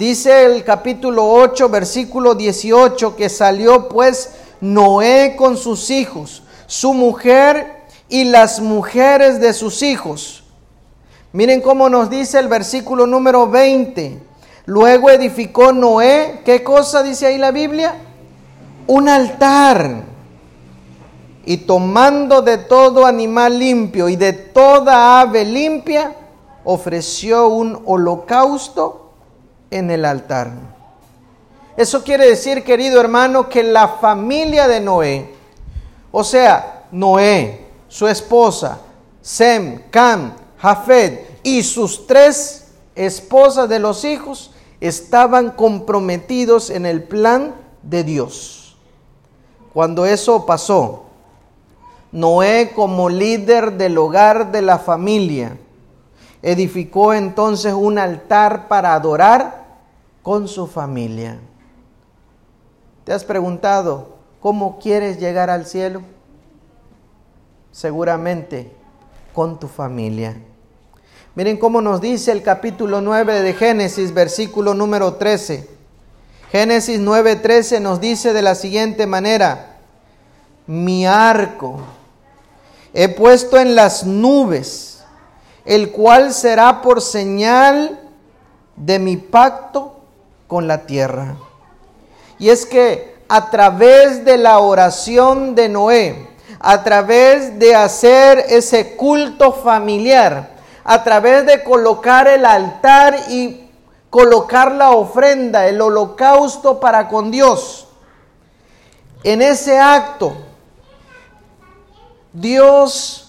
Dice 0.00 0.46
el 0.46 0.64
capítulo 0.64 1.30
8, 1.30 1.68
versículo 1.68 2.34
18, 2.34 3.16
que 3.16 3.28
salió 3.28 3.86
pues 3.86 4.30
Noé 4.62 5.34
con 5.36 5.58
sus 5.58 5.90
hijos, 5.90 6.42
su 6.66 6.94
mujer 6.94 7.82
y 8.08 8.24
las 8.24 8.60
mujeres 8.60 9.42
de 9.42 9.52
sus 9.52 9.82
hijos. 9.82 10.42
Miren 11.34 11.60
cómo 11.60 11.90
nos 11.90 12.08
dice 12.08 12.38
el 12.38 12.48
versículo 12.48 13.06
número 13.06 13.46
20. 13.50 14.22
Luego 14.64 15.10
edificó 15.10 15.70
Noé, 15.70 16.40
¿qué 16.46 16.64
cosa 16.64 17.02
dice 17.02 17.26
ahí 17.26 17.36
la 17.36 17.50
Biblia? 17.50 17.94
Un 18.86 19.06
altar. 19.06 20.04
Y 21.44 21.58
tomando 21.58 22.40
de 22.40 22.56
todo 22.56 23.04
animal 23.04 23.58
limpio 23.58 24.08
y 24.08 24.16
de 24.16 24.32
toda 24.32 25.20
ave 25.20 25.44
limpia, 25.44 26.14
ofreció 26.64 27.48
un 27.48 27.82
holocausto 27.84 29.09
en 29.70 29.90
el 29.90 30.04
altar. 30.04 30.52
Eso 31.76 32.04
quiere 32.04 32.26
decir, 32.26 32.64
querido 32.64 33.00
hermano, 33.00 33.48
que 33.48 33.62
la 33.62 33.88
familia 33.88 34.68
de 34.68 34.80
Noé, 34.80 35.34
o 36.12 36.24
sea, 36.24 36.84
Noé, 36.90 37.66
su 37.88 38.06
esposa, 38.06 38.80
Sem, 39.22 39.82
Cam, 39.90 40.32
Jafet 40.58 41.40
y 41.42 41.62
sus 41.62 42.06
tres 42.06 42.68
esposas 42.94 43.68
de 43.68 43.78
los 43.78 44.04
hijos, 44.04 44.50
estaban 44.80 45.50
comprometidos 45.50 46.70
en 46.70 46.86
el 46.86 47.02
plan 47.02 47.54
de 47.82 48.04
Dios. 48.04 48.76
Cuando 49.72 50.04
eso 50.04 50.44
pasó, 50.46 51.04
Noé 52.12 52.72
como 52.74 53.08
líder 53.08 53.74
del 53.74 53.96
hogar 53.96 54.50
de 54.50 54.62
la 54.62 54.78
familia, 54.78 55.56
edificó 56.42 57.14
entonces 57.14 57.72
un 57.72 57.98
altar 57.98 58.66
para 58.68 58.94
adorar 58.94 59.59
con 60.22 60.48
su 60.48 60.66
familia. 60.66 61.38
¿Te 63.04 63.12
has 63.12 63.24
preguntado 63.24 64.16
cómo 64.40 64.78
quieres 64.78 65.18
llegar 65.18 65.50
al 65.50 65.66
cielo? 65.66 66.02
Seguramente 67.72 68.72
con 69.32 69.58
tu 69.58 69.68
familia. 69.68 70.36
Miren 71.34 71.56
cómo 71.56 71.80
nos 71.80 72.00
dice 72.00 72.32
el 72.32 72.42
capítulo 72.42 73.00
9 73.00 73.42
de 73.42 73.54
Génesis, 73.54 74.12
versículo 74.12 74.74
número 74.74 75.14
13. 75.14 75.68
Génesis 76.50 76.98
9:13 77.00 77.80
nos 77.80 78.00
dice 78.00 78.32
de 78.32 78.42
la 78.42 78.56
siguiente 78.56 79.06
manera, 79.06 79.78
mi 80.66 81.06
arco 81.06 81.78
he 82.92 83.08
puesto 83.08 83.56
en 83.56 83.76
las 83.76 84.04
nubes, 84.04 85.04
el 85.64 85.92
cual 85.92 86.34
será 86.34 86.82
por 86.82 87.00
señal 87.00 88.00
de 88.74 88.98
mi 88.98 89.16
pacto 89.16 89.99
con 90.50 90.66
la 90.66 90.84
tierra. 90.84 91.36
Y 92.40 92.50
es 92.50 92.66
que 92.66 93.14
a 93.28 93.50
través 93.50 94.24
de 94.24 94.36
la 94.36 94.58
oración 94.58 95.54
de 95.54 95.68
Noé, 95.68 96.28
a 96.58 96.82
través 96.82 97.56
de 97.60 97.76
hacer 97.76 98.44
ese 98.48 98.96
culto 98.96 99.52
familiar, 99.52 100.50
a 100.82 101.04
través 101.04 101.46
de 101.46 101.62
colocar 101.62 102.26
el 102.26 102.44
altar 102.44 103.16
y 103.28 103.70
colocar 104.10 104.72
la 104.72 104.90
ofrenda, 104.90 105.68
el 105.68 105.80
holocausto 105.80 106.80
para 106.80 107.06
con 107.06 107.30
Dios. 107.30 107.86
En 109.22 109.42
ese 109.42 109.78
acto, 109.78 110.32
Dios 112.32 113.28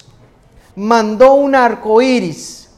mandó 0.76 1.36
un 1.36 1.54
arco 1.54 2.02
iris. 2.02 2.70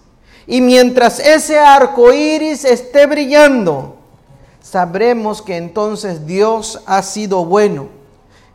Y 0.45 0.59
mientras 0.59 1.19
ese 1.19 1.57
arco 1.57 2.11
iris 2.11 2.65
esté 2.65 3.05
brillando, 3.05 4.02
sabremos 4.73 5.43
que 5.43 5.57
entonces 5.57 6.25
Dios 6.25 6.81
ha 6.87 7.03
sido 7.03 7.45
bueno, 7.45 7.89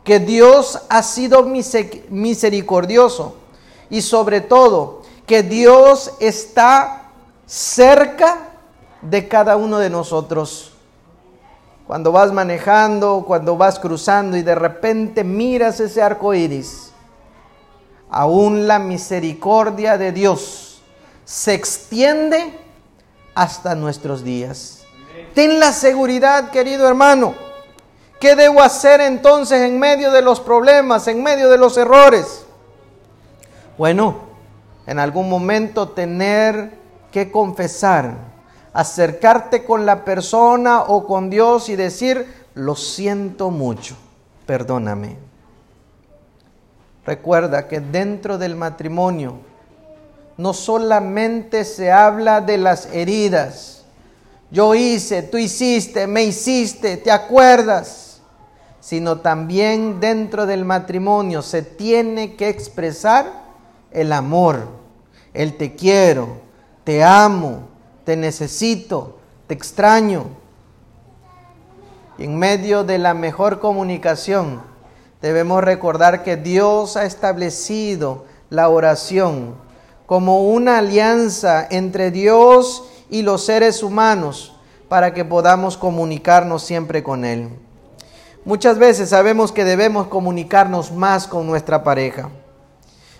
que 0.03 0.19
Dios 0.19 0.81
ha 0.89 1.01
sido 1.01 1.43
misericordioso 1.43 3.35
y 3.89 4.01
sobre 4.01 4.41
todo 4.41 5.03
que 5.25 5.43
Dios 5.43 6.11
está 6.19 7.03
cerca 7.45 8.49
de 9.01 9.29
cada 9.29 9.55
uno 9.55 9.79
de 9.79 9.89
nosotros. 9.89 10.73
Cuando 11.87 12.11
vas 12.11 12.33
manejando, 12.33 13.23
cuando 13.25 13.55
vas 13.55 13.79
cruzando 13.79 14.35
y 14.35 14.41
de 14.41 14.55
repente 14.55 15.23
miras 15.23 15.79
ese 15.79 16.01
arco 16.01 16.33
iris, 16.33 16.91
aún 18.09 18.67
la 18.67 18.77
misericordia 18.77 19.97
de 19.97 20.11
Dios 20.11 20.81
se 21.23 21.53
extiende 21.53 22.59
hasta 23.35 23.73
nuestros 23.73 24.21
días. 24.21 24.78
Ten 25.39 25.57
la 25.57 25.71
seguridad, 25.71 26.49
querido 26.49 26.85
hermano. 26.85 27.33
¿Qué 28.19 28.35
debo 28.35 28.61
hacer 28.61 28.99
entonces 28.99 29.61
en 29.61 29.79
medio 29.79 30.11
de 30.11 30.21
los 30.21 30.41
problemas, 30.41 31.07
en 31.07 31.23
medio 31.23 31.49
de 31.49 31.57
los 31.57 31.77
errores? 31.77 32.43
Bueno, 33.77 34.17
en 34.85 34.99
algún 34.99 35.29
momento 35.29 35.87
tener 35.87 36.73
que 37.09 37.31
confesar, 37.31 38.15
acercarte 38.73 39.63
con 39.63 39.85
la 39.85 40.03
persona 40.03 40.81
o 40.81 41.07
con 41.07 41.29
Dios 41.29 41.69
y 41.69 41.77
decir, 41.77 42.27
lo 42.53 42.75
siento 42.75 43.49
mucho, 43.49 43.95
perdóname. 44.45 45.15
Recuerda 47.05 47.69
que 47.69 47.79
dentro 47.79 48.37
del 48.37 48.57
matrimonio 48.57 49.35
no 50.35 50.53
solamente 50.53 51.63
se 51.63 51.93
habla 51.93 52.41
de 52.41 52.57
las 52.57 52.87
heridas, 52.87 53.78
yo 54.51 54.75
hice, 54.75 55.23
tú 55.23 55.37
hiciste, 55.37 56.07
me 56.07 56.23
hiciste, 56.23 56.97
¿te 56.97 57.11
acuerdas? 57.11 58.21
Sino 58.79 59.19
también 59.19 59.99
dentro 59.99 60.45
del 60.45 60.65
matrimonio 60.65 61.41
se 61.41 61.61
tiene 61.61 62.35
que 62.35 62.49
expresar 62.49 63.43
el 63.91 64.11
amor 64.13 64.79
el 65.33 65.57
te 65.57 65.75
quiero, 65.75 66.37
te 66.83 67.03
amo, 67.03 67.67
te 68.03 68.15
necesito, 68.15 69.19
te 69.47 69.53
extraño. 69.53 70.25
Y 72.17 72.25
en 72.25 72.37
medio 72.37 72.83
de 72.83 72.97
la 72.97 73.13
mejor 73.13 73.59
comunicación 73.59 74.61
debemos 75.21 75.63
recordar 75.63 76.23
que 76.23 76.37
Dios 76.37 76.97
ha 76.97 77.05
establecido 77.05 78.25
la 78.49 78.69
oración 78.69 79.55
como 80.05 80.49
una 80.49 80.79
alianza 80.79 81.67
entre 81.69 82.09
Dios 82.11 82.83
y 82.97 82.98
los 83.09 83.45
seres 83.45 83.83
humanos 83.83 84.55
para 84.87 85.13
que 85.13 85.25
podamos 85.25 85.77
comunicarnos 85.77 86.63
siempre 86.63 87.03
con 87.03 87.25
Él. 87.25 87.49
Muchas 88.45 88.77
veces 88.77 89.09
sabemos 89.09 89.51
que 89.51 89.65
debemos 89.65 90.07
comunicarnos 90.07 90.91
más 90.91 91.27
con 91.27 91.45
nuestra 91.47 91.83
pareja 91.83 92.29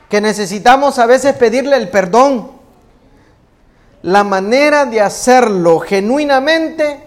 que 0.10 0.20
necesitamos 0.20 0.98
a 1.00 1.06
veces 1.06 1.36
pedirle 1.36 1.78
el 1.78 1.90
perdón. 1.90 2.52
La 4.02 4.24
manera 4.24 4.86
de 4.86 5.02
hacerlo 5.02 5.80
genuinamente 5.80 7.00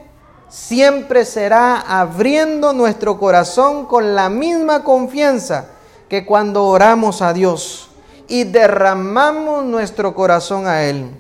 siempre 0.49 1.25
será 1.25 1.81
abriendo 1.81 2.73
nuestro 2.73 3.19
corazón 3.19 3.87
con 3.87 4.15
la 4.15 4.29
misma 4.29 4.85
confianza 4.85 5.67
que 6.09 6.25
cuando 6.25 6.65
oramos 6.67 7.23
a 7.23 7.33
Dios 7.33 7.91
y 8.29 8.45
derramamos 8.45 9.65
nuestro 9.65 10.15
corazón 10.15 10.67
a 10.67 10.85
Él. 10.85 11.11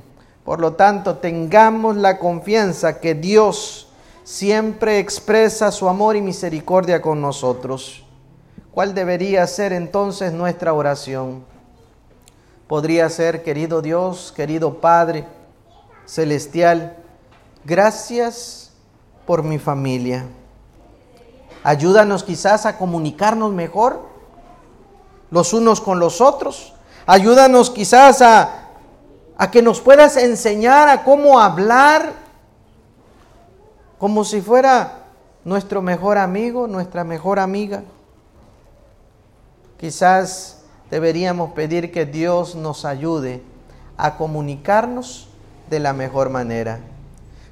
Por 0.44 0.61
lo 0.61 0.72
tanto, 0.74 1.18
tengamos 1.18 1.96
la 1.96 2.18
confianza 2.18 3.00
que 3.00 3.14
Dios 3.14 3.88
siempre 4.24 4.98
expresa 4.98 5.70
su 5.70 5.88
amor 5.88 6.16
y 6.16 6.20
misericordia 6.20 7.00
con 7.00 7.20
nosotros. 7.20 8.05
¿Cuál 8.72 8.94
debería 8.94 9.46
ser 9.46 9.72
entonces 9.72 10.33
nuestra 10.33 10.72
oración? 10.72 11.44
Podría 12.66 13.09
ser, 13.09 13.42
querido 13.42 13.83
Dios, 13.83 14.33
querido 14.35 14.81
Padre 14.81 15.26
Celestial, 16.07 16.96
gracias 17.64 18.72
por 19.26 19.42
mi 19.42 19.59
familia. 19.59 20.26
Ayúdanos 21.62 22.24
quizás 22.24 22.66
a 22.66 22.76
comunicarnos 22.76 23.52
mejor 23.52 24.09
los 25.31 25.52
unos 25.52 25.81
con 25.81 26.00
los 26.00 26.20
otros. 26.20 26.74
Ayúdanos 27.07 27.70
quizás 27.70 28.20
a, 28.22 28.62
a 29.37 29.51
que 29.51 29.62
nos 29.62 29.81
puedas 29.81 30.16
enseñar 30.16 30.88
a 30.88 31.05
cómo 31.05 31.40
hablar 31.40 32.12
como 33.99 34.25
si 34.25 34.40
fuera 34.40 35.05
nuestro 35.45 35.83
mejor 35.83 36.18
amigo, 36.18 36.66
nuestra 36.66 37.05
mejor 37.05 37.38
amiga. 37.38 37.83
Quizás 39.79 40.62
deberíamos 40.90 41.53
pedir 41.53 41.92
que 41.92 42.07
Dios 42.07 42.55
nos 42.55 42.85
ayude 42.85 43.42
a 43.97 44.16
comunicarnos 44.16 45.29
de 45.71 45.81
la 45.81 45.92
mejor 45.92 46.31
manera. 46.31 46.81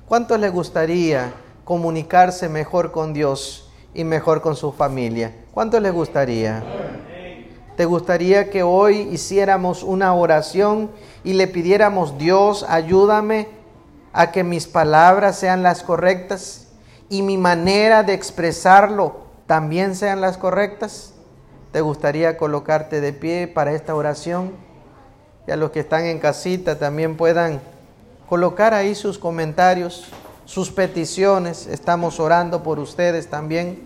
¿Cuánto 0.06 0.36
le 0.36 0.48
gustaría 0.48 1.32
comunicarse 1.64 2.48
mejor 2.48 2.92
con 2.92 3.12
Dios 3.12 3.70
y 3.94 4.04
mejor 4.04 4.42
con 4.42 4.56
su 4.56 4.72
familia? 4.72 5.34
¿Cuánto 5.52 5.78
le 5.80 5.90
gustaría? 5.90 6.62
¿Te 7.80 7.86
gustaría 7.86 8.50
que 8.50 8.62
hoy 8.62 9.08
hiciéramos 9.10 9.82
una 9.82 10.12
oración 10.12 10.90
y 11.24 11.32
le 11.32 11.48
pidiéramos, 11.48 12.18
Dios, 12.18 12.62
ayúdame 12.68 13.48
a 14.12 14.32
que 14.32 14.44
mis 14.44 14.66
palabras 14.66 15.38
sean 15.38 15.62
las 15.62 15.82
correctas 15.82 16.66
y 17.08 17.22
mi 17.22 17.38
manera 17.38 18.02
de 18.02 18.12
expresarlo 18.12 19.20
también 19.46 19.96
sean 19.96 20.20
las 20.20 20.36
correctas? 20.36 21.14
¿Te 21.72 21.80
gustaría 21.80 22.36
colocarte 22.36 23.00
de 23.00 23.14
pie 23.14 23.48
para 23.48 23.72
esta 23.72 23.94
oración? 23.94 24.52
Y 25.46 25.50
a 25.50 25.56
los 25.56 25.70
que 25.70 25.80
están 25.80 26.04
en 26.04 26.18
casita 26.18 26.78
también 26.78 27.16
puedan 27.16 27.62
colocar 28.28 28.74
ahí 28.74 28.94
sus 28.94 29.16
comentarios, 29.16 30.04
sus 30.44 30.70
peticiones. 30.70 31.66
Estamos 31.66 32.20
orando 32.20 32.62
por 32.62 32.78
ustedes 32.78 33.30
también. 33.30 33.82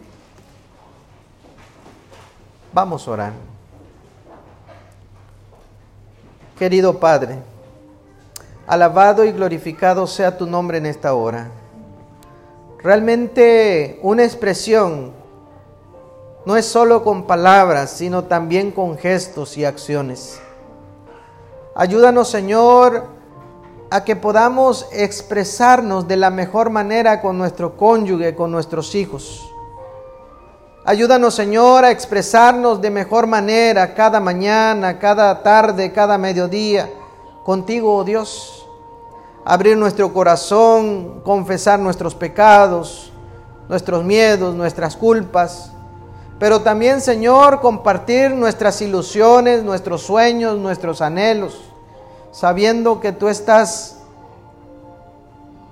Vamos 2.73 3.07
a 3.07 3.11
orar. 3.13 3.54
Querido 6.59 7.01
Padre, 7.01 7.39
alabado 8.67 9.25
y 9.25 9.33
glorificado 9.33 10.07
sea 10.07 10.39
tu 10.39 10.47
nombre 10.47 10.79
en 10.79 10.87
esta 10.87 11.15
hora. 11.15 11.49
Realmente 12.79 13.99
una 14.03 14.25
expresión 14.25 15.13
no 16.47 16.57
es 16.57 16.65
solo 16.65 17.03
con 17.03 17.27
palabras, 17.27 17.91
sino 17.91 18.25
también 18.25 18.71
con 18.71 18.97
gestos 18.97 19.57
y 19.57 19.65
acciones. 19.65 20.39
Ayúdanos, 21.75 22.29
Señor, 22.29 23.05
a 23.91 24.05
que 24.05 24.15
podamos 24.15 24.87
expresarnos 24.93 26.07
de 26.07 26.17
la 26.17 26.31
mejor 26.31 26.71
manera 26.71 27.21
con 27.21 27.37
nuestro 27.37 27.77
cónyuge, 27.77 28.37
con 28.37 28.53
nuestros 28.53 28.95
hijos 28.95 29.54
Ayúdanos, 30.87 31.35
Señor, 31.35 31.83
a 31.87 31.91
expresarnos 31.91 32.79
de 32.79 32.91
mejor 32.91 33.27
manera 33.27 33.95
cada 33.95 34.21
mañana, 34.21 34.99
cada 34.99 35.43
tarde, 35.43 35.91
cada 35.93 36.19
mediodía. 36.19 36.91
Contigo, 37.43 37.97
oh 37.97 38.05
Dios. 38.05 38.67
Abrir 39.47 39.79
nuestro 39.79 40.13
corazón, 40.13 41.23
confesar 41.25 41.81
nuestros 41.81 42.15
pecados, 42.15 43.11
nuestros 43.67 44.05
miedos, 44.05 44.55
nuestras 44.55 44.95
culpas. 44.95 45.73
Pero 46.39 46.61
también, 46.61 47.01
Señor, 47.01 47.63
compartir 47.63 48.33
nuestras 48.33 48.83
ilusiones, 48.83 49.63
nuestros 49.63 50.03
sueños, 50.03 50.59
nuestros 50.59 51.01
anhelos, 51.01 51.63
sabiendo 52.31 53.01
que 53.01 53.13
tú 53.13 53.29
estás 53.29 54.01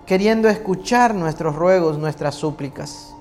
queriendo 0.06 0.48
escuchar 0.48 1.14
nuestros 1.14 1.54
ruegos, 1.54 1.98
nuestras 1.98 2.34
súplicas. 2.34 3.11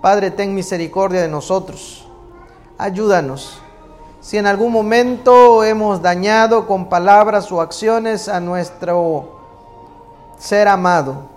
Padre, 0.00 0.30
ten 0.30 0.54
misericordia 0.54 1.20
de 1.20 1.28
nosotros. 1.28 2.08
Ayúdanos. 2.78 3.60
Si 4.22 4.38
en 4.38 4.46
algún 4.46 4.72
momento 4.72 5.62
hemos 5.62 6.00
dañado 6.00 6.66
con 6.66 6.88
palabras 6.88 7.52
o 7.52 7.60
acciones 7.60 8.26
a 8.26 8.40
nuestro 8.40 9.40
ser 10.38 10.68
amado, 10.68 11.28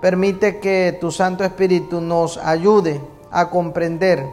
permite 0.00 0.58
que 0.58 0.98
tu 1.00 1.12
Santo 1.12 1.44
Espíritu 1.44 2.00
nos 2.00 2.38
ayude 2.38 3.00
a 3.30 3.50
comprender 3.50 4.26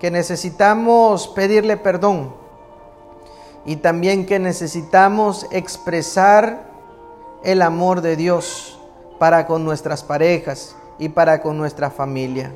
que 0.00 0.10
necesitamos 0.10 1.28
pedirle 1.28 1.76
perdón 1.76 2.32
y 3.66 3.76
también 3.76 4.24
que 4.24 4.38
necesitamos 4.38 5.46
expresar 5.50 6.70
el 7.42 7.60
amor 7.60 8.00
de 8.00 8.16
Dios 8.16 8.78
para 9.18 9.46
con 9.46 9.64
nuestras 9.64 10.02
parejas 10.02 10.74
y 10.98 11.08
para 11.08 11.40
con 11.42 11.56
nuestra 11.56 11.90
familia. 11.90 12.52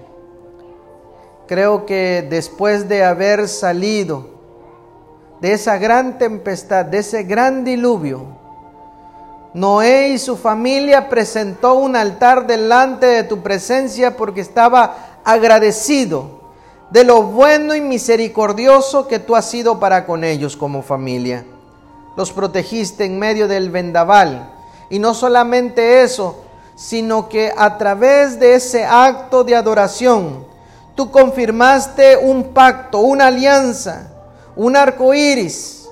Creo 1.47 1.85
que 1.85 2.27
después 2.29 2.89
de 2.89 3.05
haber 3.05 3.49
salido 3.49 4.29
de 5.41 5.53
esa 5.53 5.79
gran 5.79 6.19
tempestad, 6.19 6.85
de 6.85 6.99
ese 6.99 7.25
gran 7.25 7.65
diluvio, 7.65 8.39
Noé 9.53 10.11
y 10.11 10.19
su 10.19 10.37
familia 10.37 11.09
presentó 11.09 11.75
un 11.75 11.97
altar 11.97 12.47
delante 12.47 13.07
de 13.07 13.25
tu 13.25 13.41
presencia 13.41 14.17
porque 14.17 14.41
estaba 14.41 15.21
agradecido 15.25 16.41
de 16.91 17.03
lo 17.03 17.23
bueno 17.23 17.75
y 17.75 17.81
misericordioso 17.81 19.09
que 19.09 19.19
tú 19.19 19.35
has 19.35 19.51
sido 19.51 19.81
para 19.81 20.07
con 20.07 20.23
ellos 20.23 20.57
como 20.57 20.83
familia. 20.83 21.45
Los 22.17 22.33
protegiste 22.33 23.05
en 23.05 23.19
medio 23.19 23.49
del 23.49 23.71
vendaval. 23.71 24.53
Y 24.89 24.99
no 24.99 25.15
solamente 25.15 26.03
eso, 26.03 26.45
sino 26.81 27.29
que 27.29 27.53
a 27.55 27.77
través 27.77 28.41
de 28.41 28.55
ese 28.55 28.87
acto 28.87 29.45
de 29.45 29.55
adoración, 29.55 30.47
tú 30.95 31.11
confirmaste 31.11 32.17
un 32.17 32.55
pacto, 32.55 33.01
una 33.01 33.27
alianza, 33.27 34.11
un 34.57 34.77
arco 34.77 35.13
iris 35.13 35.91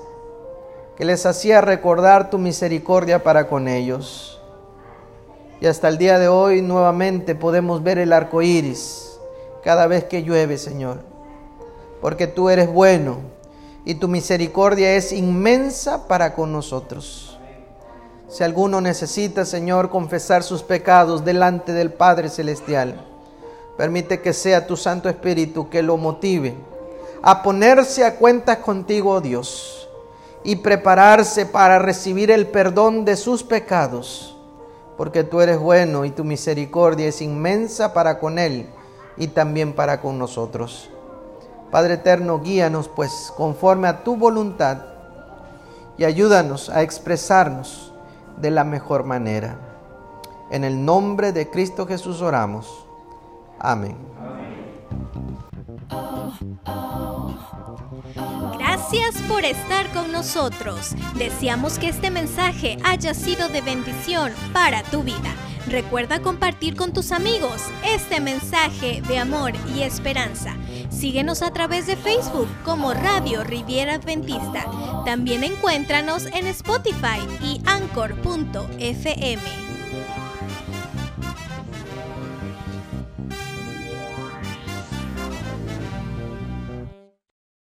que 0.97 1.05
les 1.05 1.27
hacía 1.27 1.61
recordar 1.61 2.31
tu 2.31 2.39
misericordia 2.39 3.21
para 3.21 3.47
con 3.47 3.67
ellos. 3.67 4.41
Y 5.61 5.67
hasta 5.67 5.89
el 5.89 5.99
día 5.99 6.17
de 6.17 6.27
hoy 6.27 6.63
nuevamente 6.63 7.35
podemos 7.35 7.83
ver 7.83 7.99
el 7.99 8.11
arco 8.11 8.41
iris 8.41 9.19
cada 9.63 9.85
vez 9.85 10.05
que 10.05 10.23
llueve, 10.23 10.57
Señor, 10.57 11.01
porque 12.01 12.25
tú 12.25 12.49
eres 12.49 12.67
bueno 12.67 13.17
y 13.85 13.93
tu 13.93 14.07
misericordia 14.07 14.95
es 14.95 15.11
inmensa 15.11 16.07
para 16.07 16.33
con 16.33 16.51
nosotros. 16.51 17.28
Si 18.29 18.43
alguno 18.43 18.79
necesita, 18.79 19.43
Señor, 19.43 19.89
confesar 19.89 20.43
sus 20.43 20.61
pecados 20.61 21.25
delante 21.25 21.73
del 21.73 21.91
Padre 21.91 22.29
Celestial, 22.29 23.03
permite 23.75 24.21
que 24.21 24.33
sea 24.33 24.67
tu 24.67 24.77
Santo 24.77 25.09
Espíritu 25.09 25.67
que 25.67 25.81
lo 25.81 25.97
motive 25.97 26.55
a 27.23 27.41
ponerse 27.41 28.05
a 28.05 28.17
cuentas 28.17 28.57
contigo, 28.57 29.13
oh 29.13 29.21
Dios, 29.21 29.89
y 30.43 30.57
prepararse 30.57 31.47
para 31.47 31.79
recibir 31.79 32.29
el 32.29 32.45
perdón 32.45 33.03
de 33.03 33.17
sus 33.17 33.41
pecados, 33.41 34.37
porque 34.95 35.23
tú 35.23 35.41
eres 35.41 35.57
bueno 35.57 36.05
y 36.05 36.11
tu 36.11 36.23
misericordia 36.23 37.07
es 37.07 37.23
inmensa 37.23 37.93
para 37.93 38.19
con 38.19 38.37
Él 38.37 38.69
y 39.17 39.29
también 39.29 39.73
para 39.73 40.01
con 40.01 40.19
nosotros. 40.19 40.91
Padre 41.71 41.95
eterno, 41.95 42.39
guíanos 42.39 42.87
pues 42.87 43.33
conforme 43.35 43.87
a 43.87 44.03
tu 44.03 44.15
voluntad 44.15 44.77
y 45.97 46.03
ayúdanos 46.03 46.69
a 46.69 46.83
expresarnos 46.83 47.88
de 48.39 48.51
la 48.51 48.63
mejor 48.63 49.03
manera. 49.03 49.59
En 50.51 50.63
el 50.63 50.83
nombre 50.83 51.31
de 51.31 51.49
Cristo 51.49 51.85
Jesús 51.85 52.21
oramos. 52.21 52.85
Amén. 53.59 53.97
Gracias 58.57 59.21
por 59.27 59.45
estar 59.45 59.91
con 59.93 60.11
nosotros. 60.11 60.95
Deseamos 61.15 61.77
que 61.77 61.89
este 61.89 62.09
mensaje 62.09 62.77
haya 62.83 63.13
sido 63.13 63.47
de 63.49 63.61
bendición 63.61 64.31
para 64.53 64.83
tu 64.83 65.03
vida. 65.03 65.48
Recuerda 65.69 66.19
compartir 66.19 66.75
con 66.75 66.93
tus 66.93 67.11
amigos 67.11 67.61
este 67.85 68.19
mensaje 68.19 69.03
de 69.07 69.19
amor 69.19 69.53
y 69.75 69.83
esperanza. 69.83 70.57
Síguenos 70.89 71.43
a 71.43 71.53
través 71.53 71.85
de 71.85 71.95
Facebook 71.95 72.47
como 72.65 72.93
Radio 72.93 73.43
Riviera 73.43 73.93
Adventista. 73.93 74.65
También 75.05 75.43
encuéntranos 75.43 76.25
en 76.25 76.47
Spotify 76.47 77.19
y 77.43 77.61
Anchor.fm. 77.65 79.68